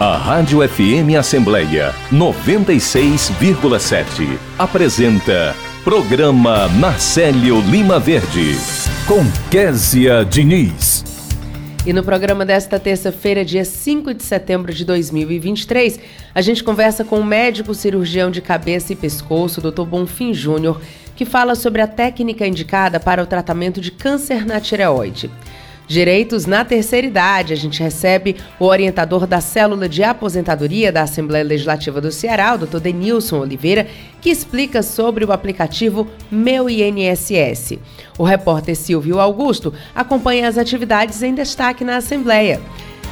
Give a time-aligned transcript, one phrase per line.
[0.00, 8.56] A Rádio FM Assembleia 96,7 apresenta Programa Marcelo Lima Verde
[9.06, 11.04] com Késia Diniz.
[11.84, 16.00] E no programa desta terça-feira, dia 5 de setembro de 2023,
[16.34, 19.82] a gente conversa com o médico cirurgião de cabeça e pescoço, Dr.
[19.82, 20.80] Bonfim Júnior,
[21.14, 25.30] que fala sobre a técnica indicada para o tratamento de câncer na tireoide.
[25.90, 27.52] Direitos na terceira idade.
[27.52, 32.58] A gente recebe o orientador da célula de aposentadoria da Assembleia Legislativa do Ceará, o
[32.58, 32.78] Dr.
[32.78, 33.88] Denilson Oliveira,
[34.20, 37.76] que explica sobre o aplicativo Meu INSS.
[38.16, 42.60] O repórter Silvio Augusto acompanha as atividades em destaque na Assembleia.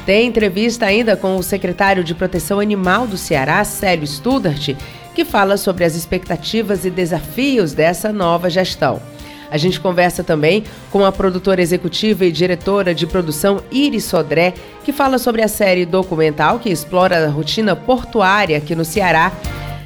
[0.07, 4.77] Tem entrevista ainda com o secretário de Proteção Animal do Ceará, Célio Studart,
[5.17, 9.03] que fala sobre as expectativas e desafios dessa nova gestão.
[9.51, 14.93] A gente conversa também com a produtora executiva e diretora de produção Iris Sodré, que
[14.93, 19.33] fala sobre a série documental que explora a rotina portuária aqui no Ceará.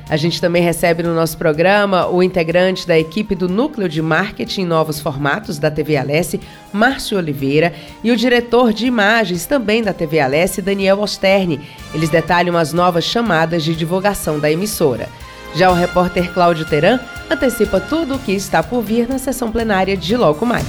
[0.09, 4.65] A gente também recebe no nosso programa o integrante da equipe do Núcleo de Marketing
[4.65, 6.39] Novos Formatos da TV Alesse,
[6.73, 7.73] Márcio Oliveira,
[8.05, 11.61] e o diretor de imagens também da TV Alesse, Daniel Osterni.
[11.95, 15.09] Eles detalham as novas chamadas de divulgação da emissora.
[15.55, 16.99] Já o repórter Cláudio Teran
[17.31, 20.67] antecipa tudo o que está por vir na sessão plenária de logo mais.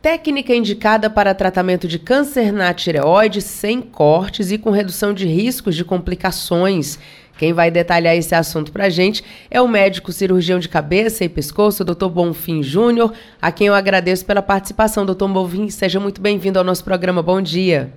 [0.03, 5.77] Técnica indicada para tratamento de câncer na tireoide sem cortes e com redução de riscos
[5.77, 6.99] de complicações.
[7.41, 11.29] Quem vai detalhar esse assunto para a gente é o médico cirurgião de cabeça e
[11.29, 12.09] pescoço, Dr.
[12.09, 15.07] Bonfim Júnior, a quem eu agradeço pela participação.
[15.07, 15.27] Dr.
[15.27, 17.23] Bonfim, seja muito bem-vindo ao nosso programa.
[17.23, 17.95] Bom dia.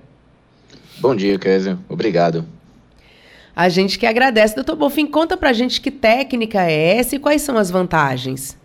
[0.98, 1.78] Bom dia, Kézia.
[1.90, 2.46] Obrigado.
[3.54, 4.54] A gente que agradece.
[4.54, 8.56] Doutor Bonfim, conta para a gente que técnica é essa e quais são as vantagens.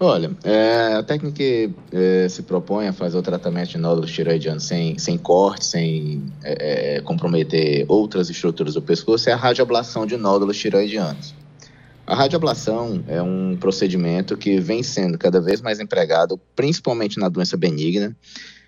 [0.00, 4.64] Olha, é, a técnica que é, se propõe a fazer o tratamento de nódulos tiroidianos
[4.64, 10.16] sem, sem corte, sem é, é, comprometer outras estruturas do pescoço é a radioablação de
[10.16, 11.34] nódulos tiroidianos.
[12.06, 17.56] A radioablação é um procedimento que vem sendo cada vez mais empregado, principalmente na doença
[17.56, 18.16] benigna.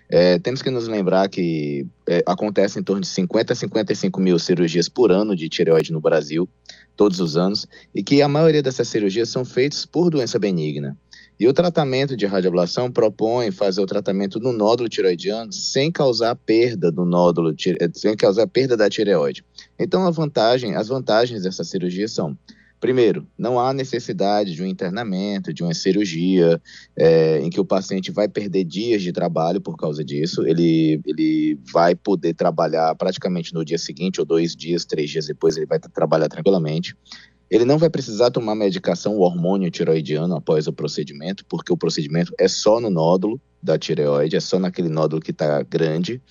[0.09, 4.37] É, temos que nos lembrar que é, acontece em torno de 50 a 55 mil
[4.37, 6.47] cirurgias por ano de tireoide no Brasil,
[6.97, 7.65] todos os anos,
[7.95, 10.97] e que a maioria dessas cirurgias são feitas por doença benigna.
[11.41, 16.91] E o tratamento de radioablação propõe fazer o tratamento do nódulo tiroidiano sem causar perda
[16.91, 17.51] do nódulo,
[17.95, 19.43] sem causar perda da tireoide.
[19.79, 22.37] Então, a vantagem, as vantagens dessa cirurgia são
[22.81, 26.59] Primeiro, não há necessidade de um internamento, de uma cirurgia,
[26.97, 30.47] é, em que o paciente vai perder dias de trabalho por causa disso.
[30.47, 35.57] Ele, ele vai poder trabalhar praticamente no dia seguinte, ou dois dias, três dias depois,
[35.57, 36.95] ele vai trabalhar tranquilamente.
[37.51, 42.33] Ele não vai precisar tomar medicação, o hormônio tiroidiano após o procedimento, porque o procedimento
[42.39, 46.21] é só no nódulo da tireoide, é só naquele nódulo que está grande.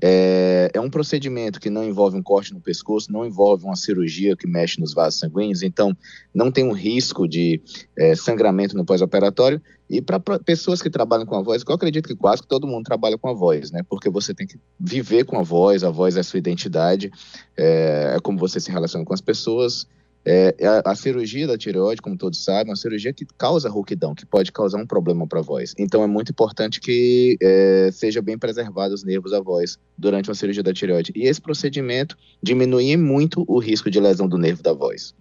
[0.00, 4.36] É, é, um procedimento que não envolve um corte no pescoço, não envolve uma cirurgia
[4.36, 5.96] que mexe nos vasos sanguíneos, então
[6.32, 7.60] não tem um risco de
[7.98, 9.60] é, sangramento no pós-operatório.
[9.90, 12.84] E para pessoas que trabalham com a voz, eu acredito que quase que todo mundo
[12.84, 13.82] trabalha com a voz, né?
[13.88, 17.10] Porque você tem que viver com a voz, a voz é a sua identidade,
[17.56, 19.86] é, é como você se relaciona com as pessoas.
[20.30, 24.14] É, a, a, cirurgia da tireoide, como todos sabem, é uma cirurgia que causa rouquidão,
[24.14, 25.74] que pode causar um problema para a voz.
[25.78, 30.34] Então é muito importante que é, seja bem preservado os nervos da voz durante uma
[30.34, 31.12] cirurgia da tireoide.
[31.16, 35.14] E esse procedimento diminui muito o risco de lesão do nervo da voz.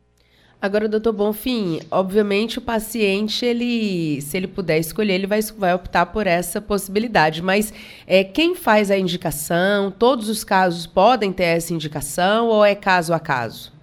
[0.59, 6.07] Agora, doutor Bonfim, obviamente o paciente, ele, se ele puder escolher, ele vai, vai optar
[6.07, 7.41] por essa possibilidade.
[7.41, 7.71] Mas
[8.05, 9.89] é, quem faz a indicação?
[9.89, 13.76] Todos os casos podem ter essa indicação ou é caso a caso?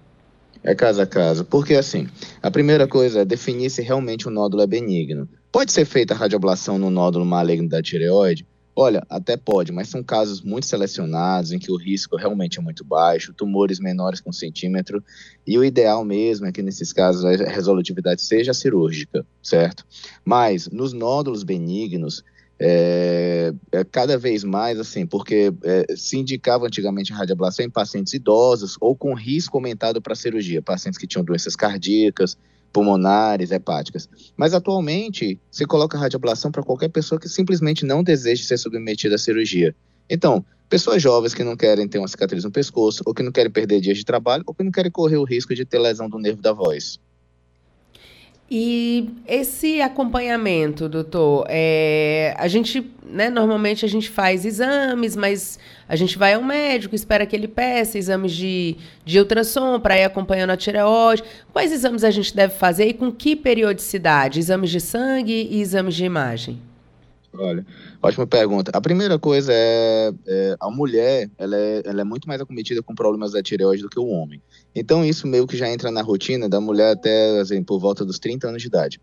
[0.65, 1.45] É caso a caso.
[1.45, 2.07] Porque, assim,
[2.41, 5.29] a primeira coisa é definir se realmente o nódulo é benigno.
[5.51, 8.47] Pode ser feita a radioablação no nódulo maligno da tireoide?
[8.75, 12.83] Olha, até pode, mas são casos muito selecionados em que o risco realmente é muito
[12.83, 15.01] baixo, tumores menores que um centímetro,
[15.47, 19.85] e o ideal mesmo é que nesses casos a resolutividade seja cirúrgica, certo?
[20.25, 22.21] Mas nos nódulos benignos,
[22.59, 28.13] é, é, cada vez mais assim, porque é, se indicava antigamente a radioablação em pacientes
[28.13, 32.37] idosos ou com risco aumentado para cirurgia, pacientes que tinham doenças cardíacas,
[32.71, 34.09] pulmonares, hepáticas.
[34.35, 39.15] Mas atualmente se coloca a radioablação para qualquer pessoa que simplesmente não deseje ser submetida
[39.15, 39.75] à cirurgia.
[40.09, 43.51] Então, pessoas jovens que não querem ter uma cicatriz no pescoço, ou que não querem
[43.51, 46.19] perder dias de trabalho, ou que não querem correr o risco de ter lesão do
[46.19, 46.99] nervo da voz.
[48.49, 55.57] E esse acompanhamento, doutor, é, a gente, né, normalmente a gente faz exames, mas
[55.89, 60.03] a gente vai ao médico, espera que ele peça exames de, de ultrassom para ir
[60.03, 61.23] acompanhando a tireoide.
[61.51, 64.39] Quais exames a gente deve fazer e com que periodicidade?
[64.39, 66.61] Exames de sangue e exames de imagem?
[67.37, 67.65] Olha,
[68.01, 68.71] ótima pergunta.
[68.73, 72.95] A primeira coisa é, é a mulher, ela é, ela é, muito mais acometida com
[72.95, 74.41] problemas da tireoide do que o homem.
[74.73, 78.19] Então isso meio que já entra na rotina da mulher até assim, por volta dos
[78.19, 79.01] 30 anos de idade.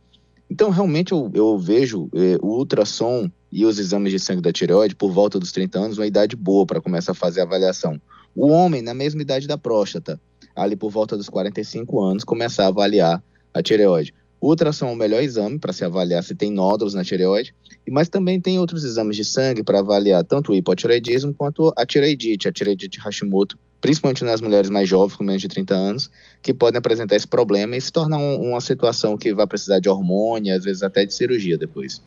[0.50, 4.94] Então realmente eu, eu vejo é, o ultrassom e os exames de sangue da tireoide
[4.94, 8.00] por volta dos 30 anos uma idade boa para começar a fazer a avaliação.
[8.34, 10.20] O homem na mesma idade da próstata,
[10.56, 14.14] ali por volta dos 45 anos, começar a avaliar a tireoide.
[14.42, 17.54] O ultrassom é o melhor exame para se avaliar se tem nódulos na tireoide,
[17.90, 22.48] mas também tem outros exames de sangue para avaliar tanto o hipotireoidismo quanto a tireoidite,
[22.48, 26.78] a tireoidite Hashimoto, principalmente nas mulheres mais jovens, com menos de 30 anos, que podem
[26.78, 30.64] apresentar esse problema e se tornar um, uma situação que vai precisar de hormônio, às
[30.64, 32.00] vezes até de cirurgia depois.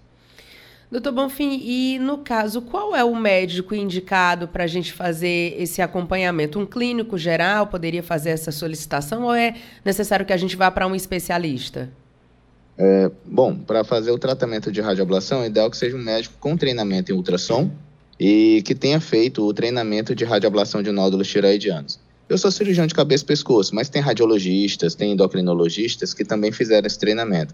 [0.89, 5.81] Doutor Bonfim, e no caso, qual é o médico indicado para a gente fazer esse
[5.81, 6.60] acompanhamento?
[6.60, 10.88] Um clínico geral poderia fazer essa solicitação ou é necessário que a gente vá para
[10.88, 11.89] um especialista?
[12.77, 16.57] É, bom, para fazer o tratamento de radioablação, é ideal que seja um médico com
[16.57, 17.72] treinamento em ultrassom
[18.19, 22.00] e que tenha feito o treinamento de radioablação de nódulos tiroidianos.
[22.27, 26.88] Eu sou cirurgião de cabeça e pescoço, mas tem radiologistas, tem endocrinologistas que também fizeram
[26.88, 27.54] esse treinamento.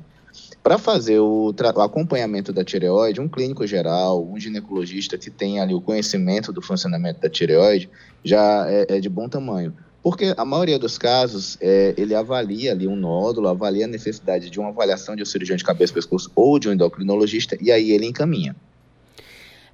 [0.64, 5.74] Para fazer o, o, acompanhamento da tireoide, um clínico geral, um ginecologista que tenha ali
[5.74, 7.90] o conhecimento do funcionamento da tireoide
[8.24, 9.74] já é, é de bom tamanho.
[10.04, 14.60] Porque a maioria dos casos, é, ele avalia ali um nódulo, avalia a necessidade de
[14.60, 17.92] uma avaliação de um cirurgião de cabeça e pescoço ou de um endocrinologista, e aí
[17.92, 18.56] ele encaminha.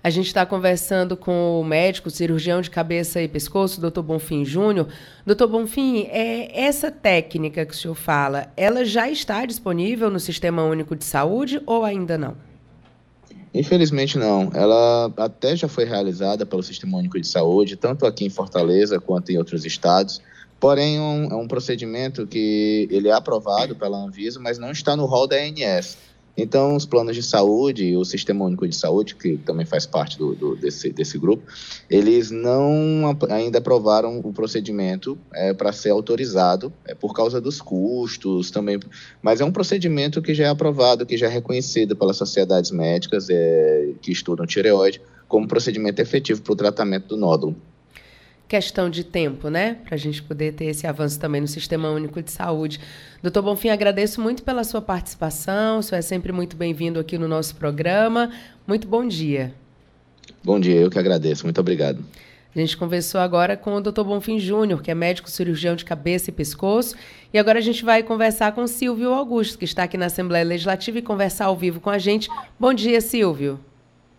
[0.03, 4.87] A gente está conversando com o médico, cirurgião de cabeça e pescoço, doutor Bonfim Júnior.
[5.25, 10.63] Doutor Bonfim, é, essa técnica que o senhor fala, ela já está disponível no Sistema
[10.63, 12.37] Único de Saúde ou ainda não?
[13.57, 14.51] Infelizmente não.
[14.53, 19.31] Ela até já foi realizada pelo Sistema Único de Saúde, tanto aqui em Fortaleza quanto
[19.31, 20.21] em outros estados.
[20.59, 25.05] Porém, um, é um procedimento que ele é aprovado pela Anvisa, mas não está no
[25.05, 25.97] rol da ANS.
[26.37, 30.35] Então, os planos de saúde, o Sistema Único de Saúde, que também faz parte do,
[30.35, 31.43] do desse, desse grupo,
[31.89, 38.51] eles não ainda aprovaram o procedimento é, para ser autorizado, é, por causa dos custos
[38.51, 38.79] também.
[39.19, 43.27] Mas é um procedimento que já é aprovado, que já é reconhecido pelas sociedades médicas
[43.31, 47.55] é, que estudam tireoide como procedimento efetivo para o tratamento do nódulo
[48.47, 49.77] questão de tempo, né?
[49.85, 52.79] Para a gente poder ter esse avanço também no Sistema Único de Saúde.
[53.21, 55.79] Doutor Bonfim, agradeço muito pela sua participação.
[55.79, 58.31] O senhor é sempre muito bem-vindo aqui no nosso programa.
[58.65, 59.53] Muito bom dia.
[60.43, 61.45] Bom dia, eu que agradeço.
[61.45, 62.03] Muito obrigado.
[62.55, 64.01] A gente conversou agora com o Dr.
[64.01, 66.95] Bonfim Júnior, que é médico cirurgião de cabeça e pescoço.
[67.31, 70.97] E agora a gente vai conversar com Silvio Augusto, que está aqui na Assembleia Legislativa
[70.97, 72.29] e conversar ao vivo com a gente.
[72.59, 73.59] Bom dia, Silvio.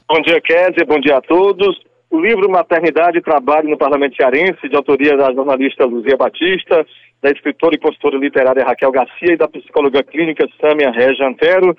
[0.09, 0.85] Bom dia, Kézia.
[0.87, 1.88] Bom dia a todos.
[2.11, 6.87] O livro Maternidade e Trabalho no Parlamento Cearense, de autoria da jornalista Luzia Batista,
[7.23, 11.77] da escritora e consultora literária Raquel Garcia e da psicóloga clínica Sâmia Regia Antero,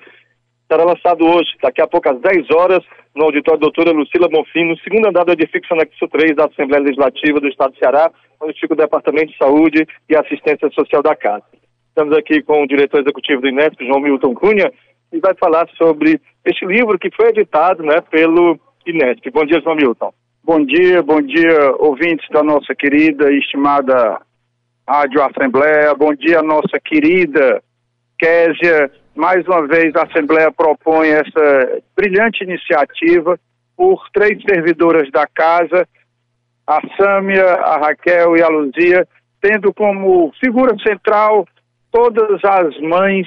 [0.70, 4.78] será lançado hoje, daqui a pouco às 10 horas, no auditório doutora Lucila Bonfim, no
[4.78, 8.08] segundo andar do edifício anexo 3 da Assembleia Legislativa do Estado do Ceará,
[8.40, 11.44] onde fica o Departamento de Saúde e Assistência Social da Casa.
[11.88, 14.72] Estamos aqui com o diretor executivo do Inesp, João Milton Cunha,
[15.12, 18.56] e vai falar sobre este livro que foi editado né, pelo
[18.86, 19.28] Inesp.
[19.32, 20.12] Bom dia, João Milton.
[20.42, 24.20] Bom dia, bom dia, ouvintes da nossa querida e estimada
[24.88, 25.94] Rádio Assembleia.
[25.94, 27.62] Bom dia, nossa querida
[28.18, 28.90] Késia.
[29.14, 33.38] Mais uma vez, a Assembleia propõe essa brilhante iniciativa
[33.76, 35.86] por três servidoras da casa,
[36.66, 39.06] a Sâmia, a Raquel e a Luzia,
[39.42, 41.46] tendo como figura central
[41.92, 43.26] todas as mães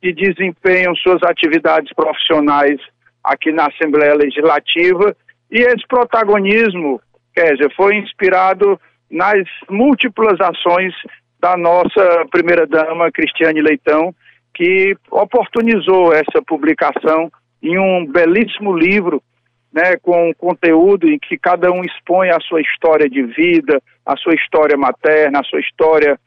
[0.00, 2.80] que desempenham suas atividades profissionais
[3.24, 5.14] aqui na Assembleia Legislativa
[5.52, 6.98] e esse protagonismo,
[7.34, 8.80] Kézia, foi inspirado
[9.10, 10.94] nas múltiplas ações
[11.38, 14.14] da nossa primeira-dama, Cristiane Leitão,
[14.54, 17.30] que oportunizou essa publicação
[17.62, 19.22] em um belíssimo livro,
[19.70, 24.34] né, com conteúdo em que cada um expõe a sua história de vida, a sua
[24.34, 26.18] história materna, a sua história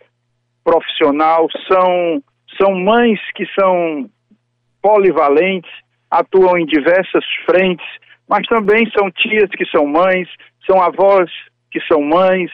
[0.64, 1.48] profissional.
[1.68, 2.24] São,
[2.60, 4.08] são mães que são
[4.82, 5.72] polivalentes,
[6.12, 7.88] atuam em diversas frentes,
[8.28, 10.28] mas também são tias que são mães,
[10.66, 11.30] são avós
[11.72, 12.52] que são mães,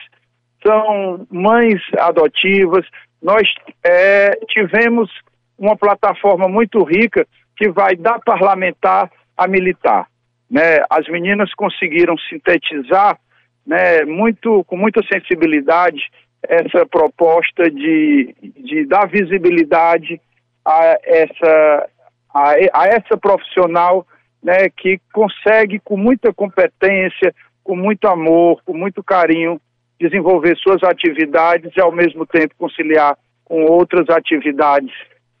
[0.66, 2.86] são mães adotivas.
[3.22, 3.42] Nós
[3.84, 5.10] é, tivemos
[5.58, 7.26] uma plataforma muito rica
[7.56, 10.06] que vai da parlamentar a militar.
[10.50, 10.82] Né?
[10.90, 13.18] As meninas conseguiram sintetizar
[13.66, 16.10] né, muito, com muita sensibilidade
[16.42, 20.20] essa proposta de, de dar visibilidade
[20.64, 21.88] a essa,
[22.34, 24.06] a, a essa profissional
[24.42, 29.60] né, que consegue, com muita competência, com muito amor, com muito carinho,
[30.00, 34.92] desenvolver suas atividades e, ao mesmo tempo, conciliar com outras atividades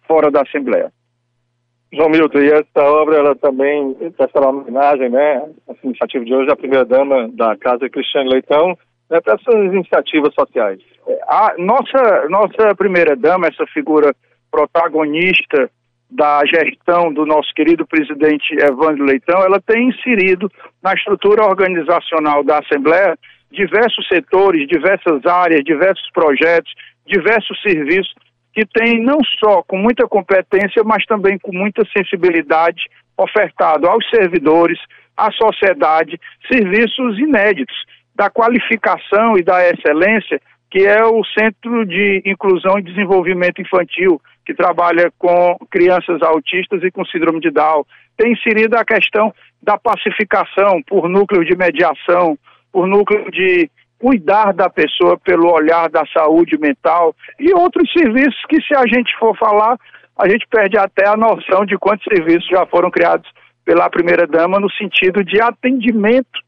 [0.06, 0.92] fora da Assembleia.
[1.92, 6.56] João Milton, e essa obra, ela também prestará homenagem, né, essa iniciativa de hoje, a
[6.56, 8.78] primeira-dama da Casa Cristiane Leitão,
[9.10, 10.80] né, para essas iniciativas sociais.
[11.28, 14.14] A nossa, nossa primeira-dama, essa figura
[14.50, 15.70] protagonista
[16.12, 20.50] da gestão do nosso querido presidente Evandro Leitão, ela tem inserido
[20.82, 23.18] na estrutura organizacional da Assembleia
[23.50, 26.70] diversos setores, diversas áreas, diversos projetos,
[27.06, 28.14] diversos serviços
[28.54, 32.82] que tem não só com muita competência, mas também com muita sensibilidade
[33.16, 34.78] ofertado aos servidores,
[35.16, 37.76] à sociedade, serviços inéditos
[38.14, 40.38] da qualificação e da excelência,
[40.70, 46.90] que é o Centro de Inclusão e Desenvolvimento Infantil, que trabalha com crianças autistas e
[46.90, 47.84] com síndrome de Down.
[48.16, 49.32] Tem inserido a questão
[49.62, 52.36] da pacificação por núcleo de mediação,
[52.72, 58.60] por núcleo de cuidar da pessoa pelo olhar da saúde mental e outros serviços que,
[58.62, 59.78] se a gente for falar,
[60.18, 63.30] a gente perde até a noção de quantos serviços já foram criados
[63.64, 66.40] pela primeira-dama no sentido de atendimento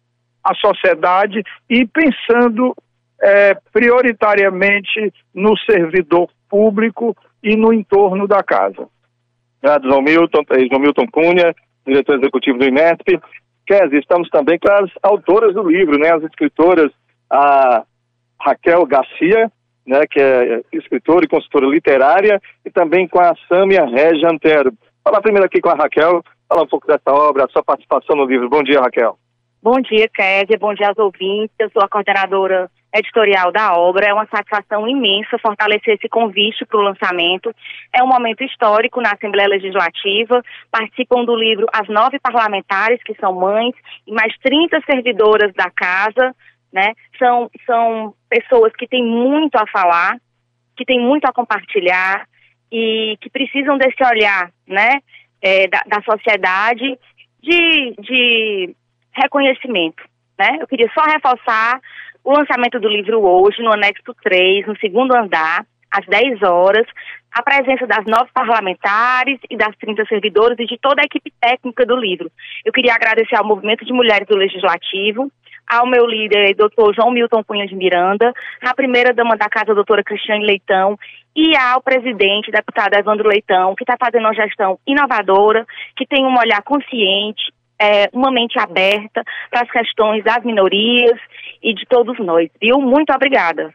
[0.42, 2.74] à sociedade e pensando
[3.22, 8.88] é, prioritariamente no servidor público e no entorno da casa.
[9.62, 11.54] Obrigado, Milton, João Milton Cunha,
[11.86, 13.20] diretor executivo do INESP.
[13.66, 16.90] Kézia, estamos também com as autoras do livro, né, as escritoras
[17.30, 17.84] a
[18.40, 19.50] Raquel Garcia,
[19.86, 24.72] né, que é escritora e consultora literária, e também com a Sâmia Regia Antero.
[25.02, 28.24] Falar primeiro aqui com a Raquel, falar um pouco dessa obra, a sua participação no
[28.24, 28.48] livro.
[28.48, 29.18] Bom dia, Raquel.
[29.62, 31.54] Bom dia, Kézia, bom dia aos ouvintes.
[31.58, 34.06] Eu sou a coordenadora editorial da obra.
[34.06, 37.54] É uma satisfação imensa fortalecer esse convite para o lançamento.
[37.92, 40.40] É um momento histórico na Assembleia Legislativa.
[40.70, 43.74] Participam do livro as nove parlamentares, que são mães,
[44.06, 46.34] e mais 30 servidoras da casa,
[46.72, 46.92] né?
[47.18, 50.16] São, são pessoas que têm muito a falar,
[50.76, 52.26] que têm muito a compartilhar
[52.70, 55.00] e que precisam desse olhar, né?
[55.42, 56.98] É, da, da sociedade
[57.42, 58.74] de, de
[59.12, 60.02] reconhecimento,
[60.38, 60.58] né?
[60.60, 61.80] Eu queria só reforçar
[62.24, 66.86] o lançamento do livro hoje, no anexo 3, no segundo andar, às 10 horas,
[67.30, 71.84] a presença das nove parlamentares e das 30 servidoras e de toda a equipe técnica
[71.84, 72.30] do livro.
[72.64, 75.30] Eu queria agradecer ao Movimento de Mulheres do Legislativo,
[75.66, 80.44] ao meu líder, doutor João Milton Cunha de Miranda, à primeira-dama da casa, doutora Cristiane
[80.44, 80.98] Leitão,
[81.36, 85.66] e ao presidente, deputado Evandro Leitão, que está fazendo uma gestão inovadora,
[85.96, 91.18] que tem um olhar consciente, é, uma mente aberta para as questões das minorias
[91.62, 92.48] e de todos nós.
[92.60, 92.80] Viu?
[92.80, 93.72] Muito obrigada.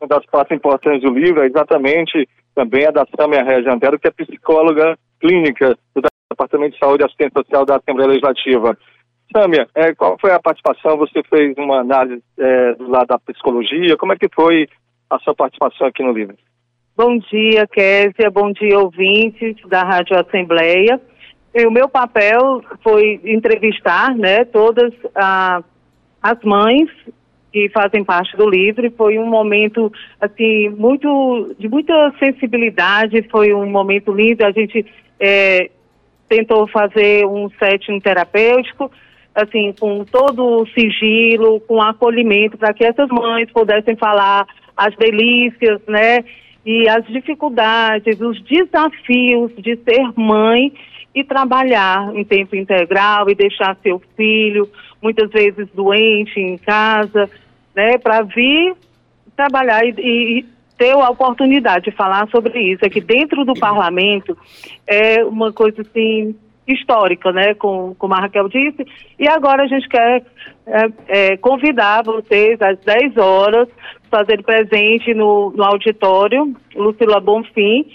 [0.00, 4.10] Uma das partes importantes do livro é exatamente também a da Samia Regiantero, que é
[4.10, 8.76] psicóloga clínica do Departamento de Saúde e Assistência Social da Assembleia Legislativa.
[9.34, 10.96] Sâmia, é, qual foi a participação?
[10.98, 14.68] Você fez uma análise é, do lado da psicologia, como é que foi
[15.10, 16.36] a sua participação aqui no livro?
[16.96, 21.00] Bom dia, Késia, bom dia, ouvintes da Rádio Assembleia.
[21.54, 25.62] E o meu papel foi entrevistar né, todas ah,
[26.20, 26.90] as mães
[27.52, 28.90] que fazem parte do livro.
[28.96, 33.22] Foi um momento assim muito de muita sensibilidade.
[33.30, 34.44] Foi um momento lindo.
[34.44, 34.84] A gente
[35.20, 35.70] é,
[36.28, 38.90] tentou fazer um setting terapêutico,
[39.32, 44.44] assim com todo o sigilo, com acolhimento para que essas mães pudessem falar
[44.76, 46.24] as delícias, né?
[46.66, 50.72] E as dificuldades, os desafios de ser mãe
[51.14, 54.68] e trabalhar em tempo integral e deixar seu filho
[55.00, 57.30] muitas vezes doente em casa,
[57.74, 58.74] né, para vir
[59.36, 62.84] trabalhar e, e, ter a oportunidade de falar sobre isso.
[62.84, 64.36] É que dentro do parlamento
[64.86, 66.34] é uma coisa assim
[66.66, 68.84] histórica, né, com, como a Raquel disse,
[69.18, 70.24] e agora a gente quer
[70.66, 73.68] é, é, convidar vocês às 10 horas,
[74.10, 77.86] fazer presente no, no auditório Lucila Bonfim,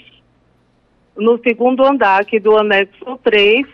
[1.20, 3.66] no segundo andar aqui do anexo 3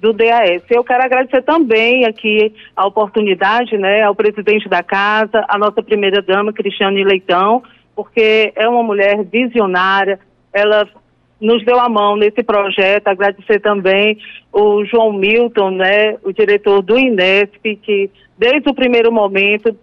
[0.00, 0.62] do DAS.
[0.70, 6.20] Eu quero agradecer também aqui a oportunidade, né, ao presidente da casa, a nossa primeira
[6.20, 7.62] dama, Cristiane Leitão,
[7.94, 10.18] porque é uma mulher visionária,
[10.52, 10.86] ela
[11.40, 13.08] nos deu a mão nesse projeto.
[13.08, 14.18] Agradecer também
[14.52, 19.76] o João Milton, né, o diretor do Inesp, que desde o primeiro momento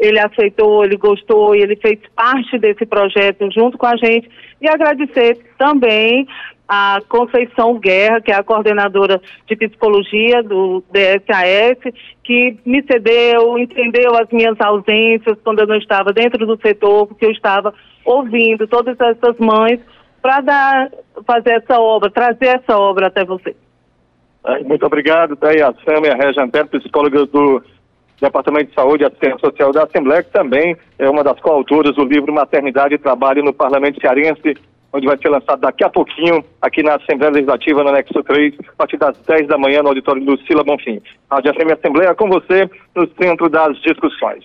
[0.00, 4.28] ele aceitou, ele gostou e ele fez parte desse projeto junto com a gente.
[4.60, 6.26] E agradecer também
[6.66, 11.92] a Conceição Guerra, que é a coordenadora de psicologia do DSAS,
[12.24, 17.26] que me cedeu, entendeu as minhas ausências quando eu não estava dentro do setor, porque
[17.26, 19.80] eu estava ouvindo todas essas mães
[20.22, 20.88] para
[21.26, 23.54] fazer essa obra, trazer essa obra até você.
[24.64, 27.62] Muito obrigado, aí a Sâmia Rejanter, psicóloga do
[28.20, 32.04] Departamento de Saúde e Assistência Social da Assembleia, que também é uma das coautoras do
[32.04, 34.54] livro Maternidade e Trabalho no Parlamento Cearense,
[34.92, 38.72] onde vai ser lançado daqui a pouquinho aqui na Assembleia Legislativa, no anexo 3, a
[38.76, 41.00] partir das 10 da manhã, no auditório Lucila Bonfim.
[41.30, 44.44] Rádio FM Assembleia com você no centro das discussões.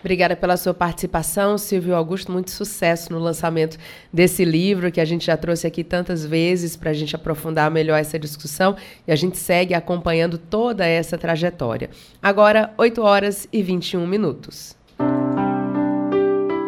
[0.00, 2.30] Obrigada pela sua participação, Silvio Augusto.
[2.30, 3.78] Muito sucesso no lançamento
[4.12, 7.98] desse livro que a gente já trouxe aqui tantas vezes para a gente aprofundar melhor
[7.98, 8.76] essa discussão
[9.06, 11.90] e a gente segue acompanhando toda essa trajetória.
[12.22, 14.76] Agora, 8 horas e 21 minutos.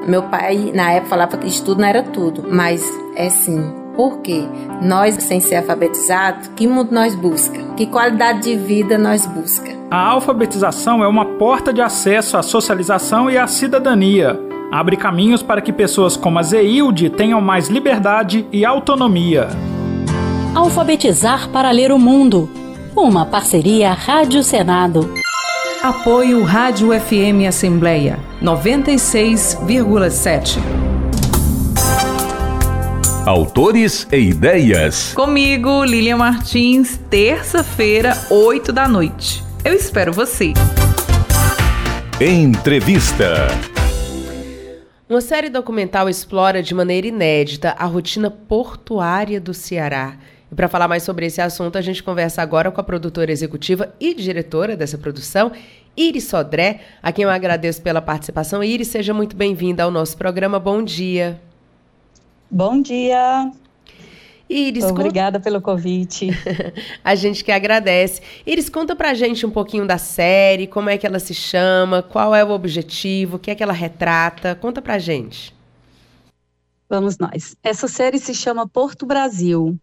[0.06, 2.82] Meu pai, na época, falava que estudo não era tudo, mas
[3.14, 3.87] é sim.
[3.98, 4.46] Porque
[4.80, 7.58] nós, sem ser alfabetizados, que mundo nós busca?
[7.76, 9.76] Que qualidade de vida nós busca?
[9.90, 14.38] A alfabetização é uma porta de acesso à socialização e à cidadania.
[14.70, 19.48] Abre caminhos para que pessoas como a Zeilde tenham mais liberdade e autonomia.
[20.54, 22.48] Alfabetizar para ler o mundo.
[22.94, 25.12] Uma parceria Rádio Senado.
[25.82, 30.87] Apoio Rádio FM Assembleia 96,7.
[33.28, 35.12] Autores e ideias.
[35.12, 39.44] Comigo, Lilian Martins, terça-feira, 8 da noite.
[39.62, 40.54] Eu espero você.
[42.18, 43.48] Entrevista.
[45.06, 50.16] Uma série documental explora de maneira inédita a rotina portuária do Ceará
[50.50, 53.94] e para falar mais sobre esse assunto, a gente conversa agora com a produtora executiva
[54.00, 55.52] e diretora dessa produção,
[55.94, 58.64] Iris Sodré, a quem eu agradeço pela participação.
[58.64, 60.58] Iris, seja muito bem-vinda ao nosso programa.
[60.58, 61.38] Bom dia.
[62.50, 63.52] Bom dia.
[64.48, 66.28] Iris, Obrigada pelo convite.
[67.04, 68.22] a gente que agradece.
[68.46, 72.34] Iris, conta pra gente um pouquinho da série, como é que ela se chama, qual
[72.34, 74.54] é o objetivo, o que é que ela retrata.
[74.54, 75.54] Conta pra gente.
[76.88, 77.54] Vamos nós.
[77.62, 79.78] Essa série se chama Porto Brasil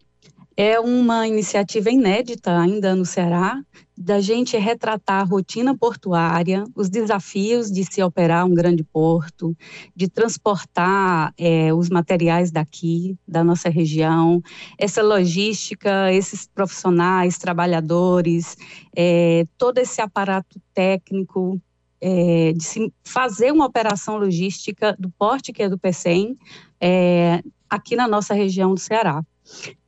[0.58, 3.62] é uma iniciativa inédita ainda no Ceará,
[3.97, 9.55] da gente retratar a rotina portuária, os desafios de se operar um grande porto,
[9.95, 14.41] de transportar é, os materiais daqui, da nossa região,
[14.77, 18.58] essa logística, esses profissionais, trabalhadores,
[18.95, 21.62] é, todo esse aparato técnico
[22.01, 26.38] é, de se fazer uma operação logística do porte que é do PECEM
[26.81, 29.23] é, aqui na nossa região do Ceará.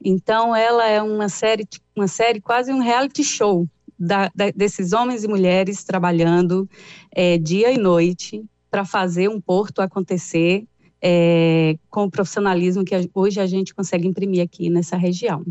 [0.04, 3.68] Então, ela é uma série, uma série quase um reality show
[4.00, 6.70] da, da, desses homens e mulheres trabalhando
[7.12, 10.66] é, dia e noite para fazer um porto acontecer
[11.02, 15.44] é, com o profissionalismo que hoje a gente consegue imprimir aqui nessa região.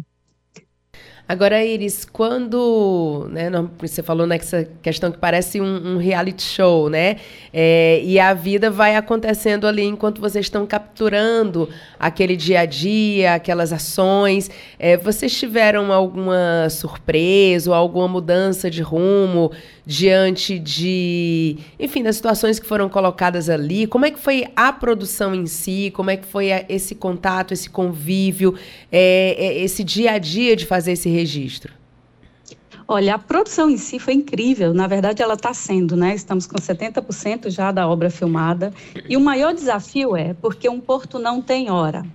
[1.28, 7.16] Agora, Iris, quando né, você falou nessa questão que parece um, um reality show, né?
[7.52, 13.34] É, e a vida vai acontecendo ali enquanto vocês estão capturando aquele dia a dia,
[13.34, 14.48] aquelas ações.
[14.78, 19.50] É, vocês tiveram alguma surpresa ou alguma mudança de rumo
[19.84, 23.86] diante de, enfim, das situações que foram colocadas ali?
[23.86, 25.92] Como é que foi a produção em si?
[25.94, 28.54] Como é que foi esse contato, esse convívio,
[28.90, 31.72] é, é, esse dia a dia de fazer esse registro?
[32.88, 34.72] Olha, a produção em si foi incrível.
[34.72, 36.14] Na verdade, ela está sendo, né?
[36.14, 38.72] Estamos com 70% já da obra filmada.
[39.08, 42.06] E o maior desafio é porque um porto não tem hora.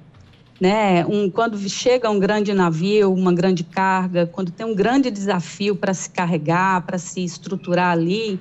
[0.62, 1.06] Né?
[1.06, 5.94] Um, quando chega um grande navio, uma grande carga, quando tem um grande desafio para
[5.94, 8.40] se carregar, para se estruturar ali,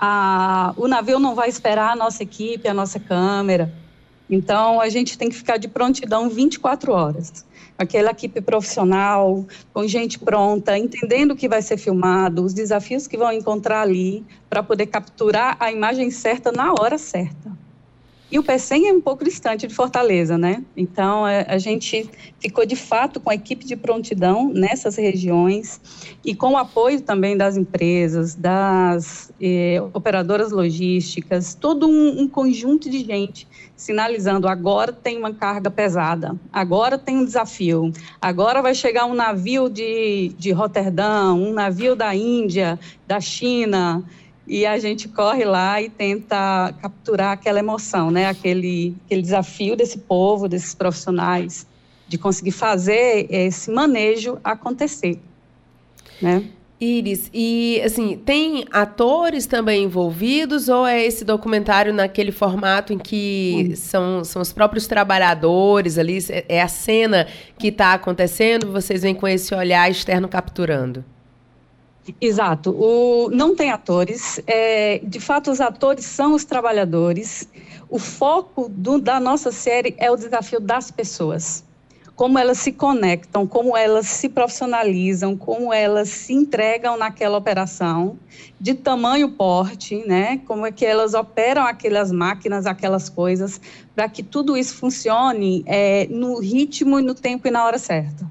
[0.00, 3.72] a, o navio não vai esperar a nossa equipe, a nossa câmera.
[4.28, 7.44] Então, a gente tem que ficar de prontidão 24 horas
[7.78, 13.16] aquela equipe profissional, com gente pronta, entendendo o que vai ser filmado, os desafios que
[13.16, 17.67] vão encontrar ali, para poder capturar a imagem certa na hora certa.
[18.30, 20.62] E o PECEM é um pouco distante de Fortaleza, né?
[20.76, 25.80] Então, é, a gente ficou de fato com a equipe de prontidão nessas regiões
[26.22, 32.90] e com o apoio também das empresas, das eh, operadoras logísticas, todo um, um conjunto
[32.90, 39.06] de gente sinalizando: agora tem uma carga pesada, agora tem um desafio, agora vai chegar
[39.06, 44.04] um navio de, de Roterdã, um navio da Índia, da China
[44.48, 48.26] e a gente corre lá e tenta capturar aquela emoção, né?
[48.26, 51.66] Aquele, aquele desafio desse povo, desses profissionais.
[52.08, 55.20] de conseguir fazer esse manejo acontecer,
[56.20, 56.42] né?
[56.80, 63.72] Iris, e assim, tem atores também envolvidos ou é esse documentário naquele formato em que
[63.74, 67.26] são, são os próprios trabalhadores ali, é a cena
[67.58, 71.04] que está acontecendo, vocês vêm com esse olhar externo capturando?
[72.20, 72.70] Exato.
[72.70, 74.40] O, não tem atores.
[74.46, 77.48] É, de fato, os atores são os trabalhadores.
[77.88, 81.64] O foco do, da nossa série é o desafio das pessoas
[82.18, 88.18] como elas se conectam, como elas se profissionalizam, como elas se entregam naquela operação,
[88.60, 90.38] de tamanho porte, né?
[90.38, 93.60] Como é que elas operam aquelas máquinas, aquelas coisas,
[93.94, 98.28] para que tudo isso funcione é, no ritmo, no tempo e na hora certa.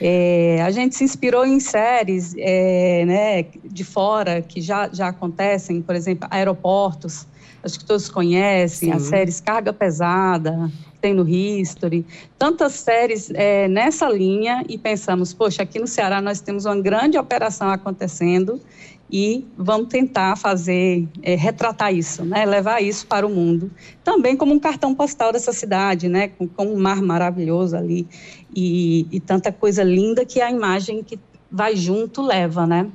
[0.00, 5.82] É, a gente se inspirou em séries é, né, de fora que já, já acontecem,
[5.82, 7.26] por exemplo, aeroportos,
[7.62, 8.96] acho que todos conhecem, Sim.
[8.96, 12.04] as séries Carga Pesada, tem no History,
[12.38, 17.18] tantas séries é, nessa linha e pensamos, poxa, aqui no Ceará nós temos uma grande
[17.18, 18.60] operação acontecendo
[19.10, 23.70] e vamos tentar fazer, é, retratar isso, né, levar isso para o mundo.
[24.04, 28.06] Também como um cartão postal dessa cidade, né, com, com um mar maravilhoso ali.
[28.54, 31.18] E, e tanta coisa linda que a imagem que
[31.50, 32.90] vai junto leva, né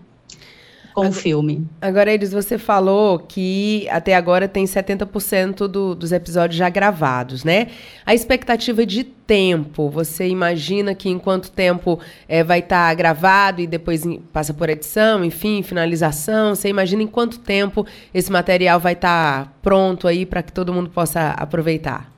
[0.93, 1.67] com o filme.
[1.81, 7.67] Agora, Elis, você falou que até agora tem 70% do, dos episódios já gravados, né?
[8.05, 13.61] A expectativa de tempo, você imagina que em quanto tempo é, vai estar tá gravado
[13.61, 16.53] e depois passa por edição, enfim, finalização?
[16.53, 20.73] Você imagina em quanto tempo esse material vai estar tá pronto aí para que todo
[20.73, 22.12] mundo possa aproveitar?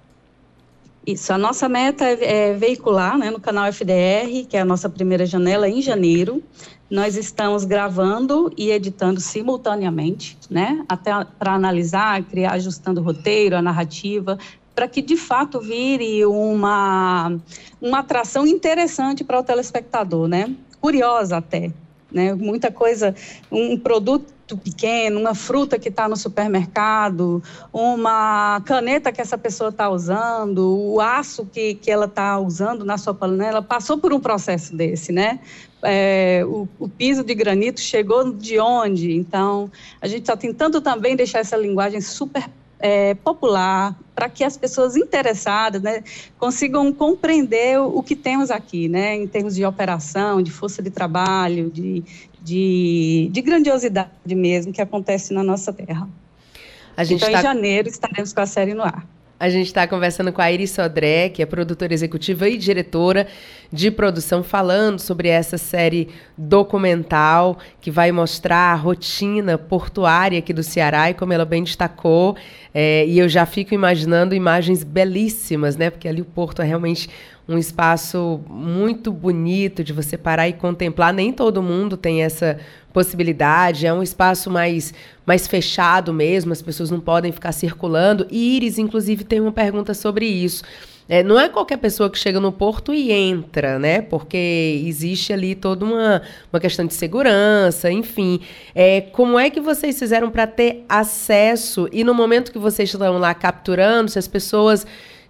[1.06, 4.90] Isso, a nossa meta é, é veicular né, no canal FDR, que é a nossa
[4.90, 6.42] primeira janela, em janeiro.
[6.90, 10.84] Nós estamos gravando e editando simultaneamente, né?
[10.90, 14.38] Até para analisar, criar, ajustando o roteiro, a narrativa,
[14.74, 17.38] para que de fato vire uma,
[17.80, 20.56] uma atração interessante para o telespectador, né?
[20.82, 21.72] Curiosa até,
[22.16, 22.34] né?
[22.34, 23.14] Muita coisa,
[23.52, 29.90] um produto pequeno, uma fruta que está no supermercado, uma caneta que essa pessoa está
[29.90, 34.76] usando, o aço que, que ela está usando na sua panela, passou por um processo
[34.76, 35.40] desse, né?
[35.86, 39.16] é, o, o, piso de granito chegou de onde.
[39.16, 42.50] Então, a gente está tentando também deixar essa linguagem super
[42.86, 46.04] é, popular para que as pessoas interessadas né,
[46.38, 50.92] consigam compreender o, o, que temos aqui, né, em termos de operação, de força de
[50.92, 52.04] trabalho, de,
[52.44, 56.08] de, de grandiosidade mesmo que acontece na nossa terra.
[56.96, 57.40] então, tá...
[57.40, 59.04] em janeiro, estaremos com a série no ar.
[59.40, 63.28] A gente está conversando com a Iris Sodré, que é produtora executiva e diretora
[63.72, 70.64] de produção, falando sobre essa série documental que vai mostrar a rotina portuária aqui do
[70.64, 72.36] Ceará e como ela bem destacou.
[72.74, 75.90] É, e eu já fico imaginando imagens belíssimas, né?
[75.90, 77.10] Porque ali o porto é realmente
[77.48, 81.14] um espaço muito bonito de você parar e contemplar.
[81.14, 82.58] Nem todo mundo tem essa
[82.92, 84.94] possibilidade, é um espaço mais,
[85.26, 88.26] mais fechado mesmo, as pessoas não podem ficar circulando.
[88.32, 90.64] E Iris, inclusive, tem uma pergunta sobre isso.
[91.08, 94.02] É, não é qualquer pessoa que chega no porto e entra, né?
[94.02, 98.40] Porque existe ali toda uma, uma questão de segurança, enfim.
[98.74, 101.88] É, como é que vocês fizeram para ter acesso?
[101.92, 104.86] E no momento que vocês estão lá capturando, se as pessoas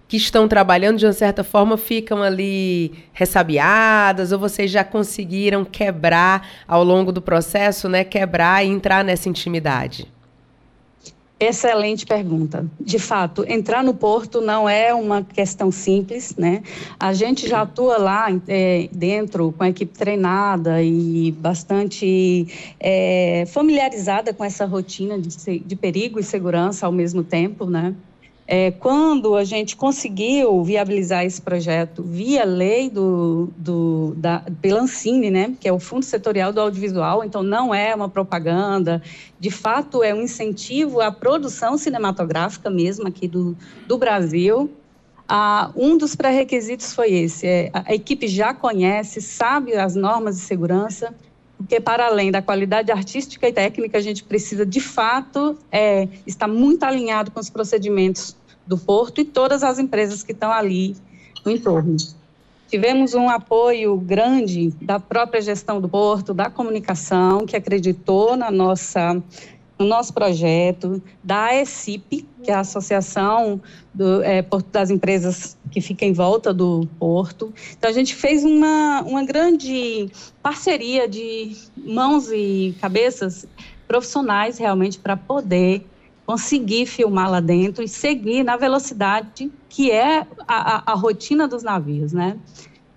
[0.08, 6.48] que estão trabalhando de uma certa forma ficam ali ressabiadas ou vocês já conseguiram quebrar
[6.66, 10.15] ao longo do processo, né, quebrar e entrar nessa intimidade?
[11.38, 12.66] Excelente pergunta.
[12.80, 16.62] De fato, entrar no porto não é uma questão simples, né?
[16.98, 24.32] A gente já atua lá é, dentro com a equipe treinada e bastante é, familiarizada
[24.32, 27.94] com essa rotina de, de perigo e segurança ao mesmo tempo, né?
[28.48, 35.32] É, quando a gente conseguiu viabilizar esse projeto via lei do, do, da, pela Ancine,
[35.32, 39.02] né, que é o Fundo Setorial do Audiovisual, então não é uma propaganda,
[39.40, 44.70] de fato é um incentivo à produção cinematográfica mesmo aqui do, do Brasil.
[45.28, 50.36] Ah, um dos pré-requisitos foi esse, é, a, a equipe já conhece, sabe as normas
[50.36, 51.12] de segurança,
[51.56, 56.46] porque para além da qualidade artística e técnica, a gente precisa de fato é, estar
[56.46, 60.96] muito alinhado com os procedimentos do Porto e todas as empresas que estão ali
[61.44, 61.96] no entorno.
[62.68, 69.22] Tivemos um apoio grande da própria gestão do Porto, da comunicação, que acreditou na nossa
[69.78, 73.60] no nosso projeto, da AECIP, que é a Associação
[73.92, 77.52] do, é, das Empresas que fica em volta do porto.
[77.76, 80.08] Então, a gente fez uma, uma grande
[80.42, 83.46] parceria de mãos e cabeças
[83.86, 85.84] profissionais, realmente, para poder
[86.24, 91.62] conseguir filmar lá dentro e seguir na velocidade que é a, a, a rotina dos
[91.62, 92.36] navios, né?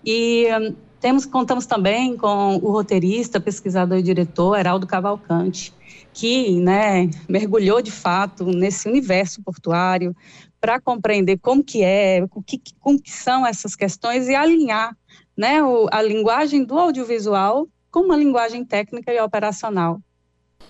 [0.03, 5.73] E um, temos, contamos também com o roteirista, pesquisador e diretor Heraldo Cavalcante,
[6.19, 10.13] que né, mergulhou de fato nesse universo portuário
[10.59, 12.73] para compreender como que é, o que, que
[13.09, 14.93] são essas questões e alinhar
[15.37, 20.01] né, a linguagem do audiovisual com uma linguagem técnica e operacional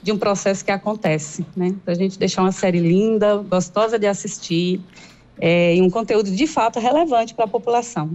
[0.03, 1.75] de um processo que acontece, né?
[1.83, 4.79] Para a gente deixar uma série linda, gostosa de assistir
[5.41, 8.11] é, e um conteúdo de fato relevante para a população.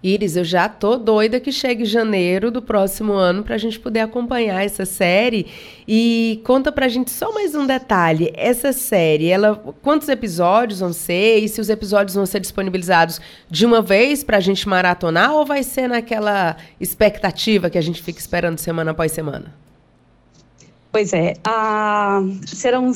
[0.00, 3.98] Iris, eu já tô doida que chegue janeiro do próximo ano para a gente poder
[4.00, 5.46] acompanhar essa série.
[5.88, 8.30] E conta pra gente só mais um detalhe.
[8.36, 11.38] Essa série, ela quantos episódios vão ser?
[11.38, 15.44] E se os episódios vão ser disponibilizados de uma vez para a gente maratonar ou
[15.44, 19.52] vai ser naquela expectativa que a gente fica esperando semana após semana?
[20.92, 22.22] Pois é, a...
[22.46, 22.92] serão